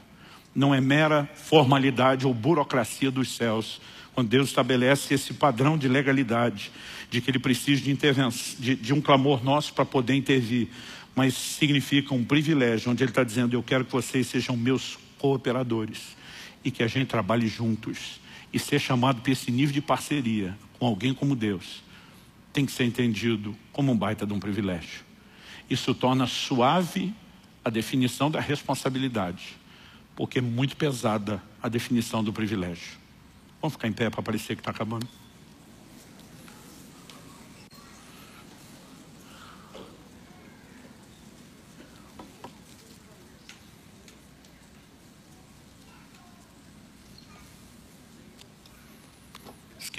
[0.54, 3.80] Não é mera formalidade ou burocracia dos céus,
[4.14, 6.70] quando Deus estabelece esse padrão de legalidade,
[7.08, 10.68] de que Ele precisa de, intervenção, de, de um clamor nosso para poder intervir,
[11.16, 16.16] mas significa um privilégio, onde Ele está dizendo, eu quero que vocês sejam meus cooperadores,
[16.64, 18.20] e que a gente trabalhe juntos,
[18.52, 21.82] e ser chamado para esse nível de parceria com alguém como Deus,
[22.52, 25.04] tem que ser entendido como um baita de um privilégio.
[25.68, 27.14] Isso torna suave
[27.64, 29.56] a definição da responsabilidade,
[30.16, 32.96] porque é muito pesada a definição do privilégio.
[33.60, 35.06] Vamos ficar em pé para parecer que está acabando?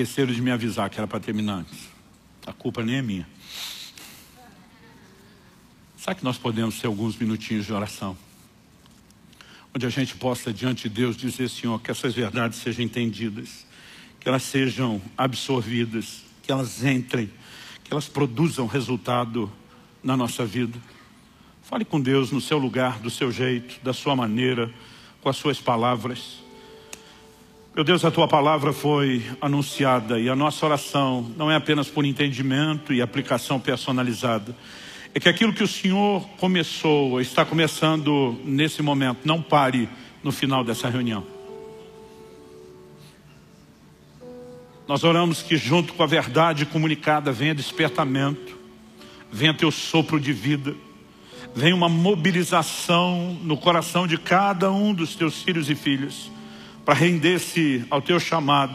[0.02, 1.90] Esqueceram de me avisar que era para terminar antes.
[2.48, 3.28] A culpa nem é minha.
[5.98, 8.18] Sabe que nós podemos ter alguns minutinhos de oração?
[9.76, 13.68] Onde a gente possa, diante de Deus, dizer, Senhor, que essas verdades sejam entendidas,
[14.22, 17.30] que elas sejam absorvidas, que elas entrem,
[17.84, 19.52] que elas produzam resultado
[20.02, 20.80] na nossa vida.
[21.62, 24.74] Fale com Deus no seu lugar, do seu jeito, da sua maneira,
[25.20, 26.40] com as suas palavras.
[27.80, 32.04] Meu Deus, a tua palavra foi anunciada e a nossa oração não é apenas por
[32.04, 34.54] entendimento e aplicação personalizada.
[35.16, 39.88] É que aquilo que o Senhor começou, está começando nesse momento, não pare
[40.22, 41.26] no final dessa reunião.
[44.86, 48.58] Nós oramos que junto com a verdade comunicada venha despertamento,
[49.32, 50.76] venha teu sopro de vida,
[51.56, 56.30] venha uma mobilização no coração de cada um dos teus filhos e filhas
[56.90, 58.74] para render-se ao teu chamado.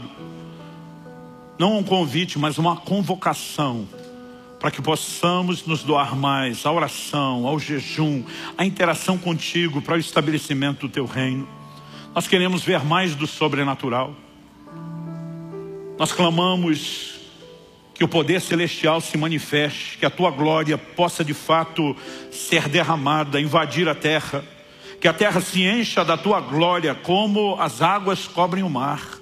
[1.59, 3.89] Não um convite, mas uma convocação
[4.61, 8.23] para que possamos nos doar mais à oração, ao jejum,
[8.57, 11.49] à interação contigo para o estabelecimento do teu reino.
[12.15, 14.15] Nós queremos ver mais do sobrenatural.
[15.99, 17.19] Nós clamamos
[17.95, 21.97] que o poder celestial se manifeste, que a tua glória possa de fato
[22.31, 24.54] ser derramada, invadir a terra
[25.05, 29.21] que a terra se encha da tua glória, como as águas cobrem o mar.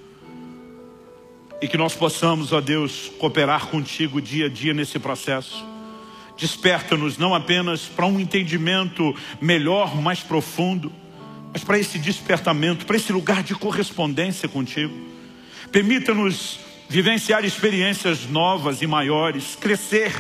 [1.61, 5.67] e que nós possamos, ó Deus, cooperar contigo dia a dia nesse processo.
[6.37, 10.93] Desperta-nos não apenas para um entendimento melhor, mais profundo,
[11.53, 14.95] mas para esse despertamento, para esse lugar de correspondência contigo.
[15.73, 20.15] Permita-nos vivenciar experiências novas e maiores, crescer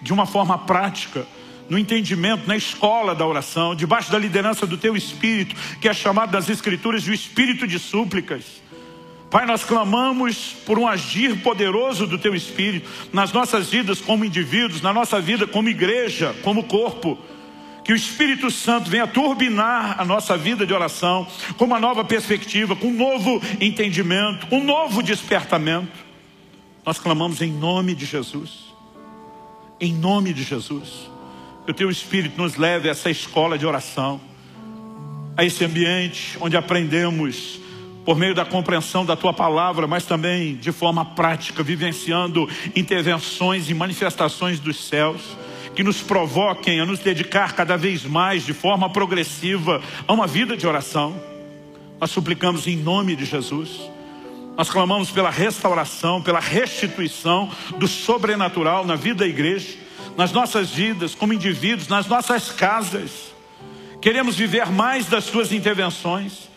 [0.00, 1.26] de uma forma prática,
[1.68, 6.32] no entendimento, na escola da oração, debaixo da liderança do Teu Espírito, que é chamado
[6.32, 8.62] nas Escrituras de Espírito de súplicas.
[9.30, 14.80] Pai, nós clamamos por um agir poderoso do Teu Espírito nas nossas vidas como indivíduos,
[14.80, 17.18] na nossa vida como igreja, como corpo.
[17.84, 21.26] Que o Espírito Santo venha turbinar a nossa vida de oração
[21.56, 26.06] com uma nova perspectiva, com um novo entendimento, um novo despertamento.
[26.84, 28.74] Nós clamamos em nome de Jesus.
[29.78, 31.17] Em nome de Jesus.
[31.68, 34.18] Que o Teu Espírito nos leve a essa escola de oração,
[35.36, 37.60] a esse ambiente onde aprendemos
[38.06, 43.74] por meio da compreensão da tua palavra, mas também de forma prática, vivenciando intervenções e
[43.74, 45.20] manifestações dos céus,
[45.76, 50.56] que nos provoquem a nos dedicar cada vez mais, de forma progressiva, a uma vida
[50.56, 51.20] de oração.
[52.00, 53.78] Nós suplicamos em nome de Jesus.
[54.56, 59.86] Nós clamamos pela restauração, pela restituição do sobrenatural na vida da igreja,
[60.18, 63.32] nas nossas vidas, como indivíduos, nas nossas casas.
[64.02, 66.48] Queremos viver mais das suas intervenções.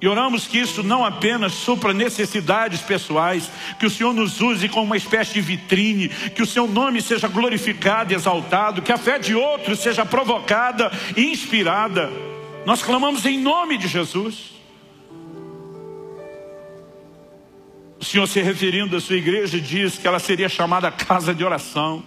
[0.00, 3.50] E oramos que isso não apenas supra necessidades pessoais,
[3.80, 7.26] que o Senhor nos use como uma espécie de vitrine, que o seu nome seja
[7.26, 12.08] glorificado e exaltado, que a fé de outros seja provocada e inspirada.
[12.64, 14.52] Nós clamamos em nome de Jesus.
[17.98, 22.04] O Senhor se referindo à sua igreja diz que ela seria chamada casa de oração.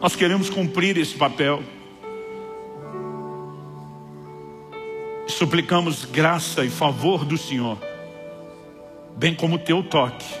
[0.00, 1.62] Nós queremos cumprir esse papel.
[5.36, 7.78] suplicamos graça e favor do Senhor,
[9.16, 10.34] bem como teu toque,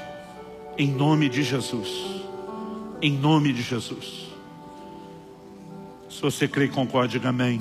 [0.78, 2.16] em nome de Jesus.
[3.02, 4.26] Em nome de Jesus.
[6.08, 7.60] Se você crê e concorda, diga amém.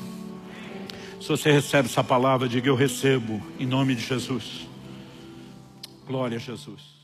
[1.19, 4.65] Se você recebe essa palavra, diga eu recebo, em nome de Jesus.
[6.07, 6.94] Glória a Jesus.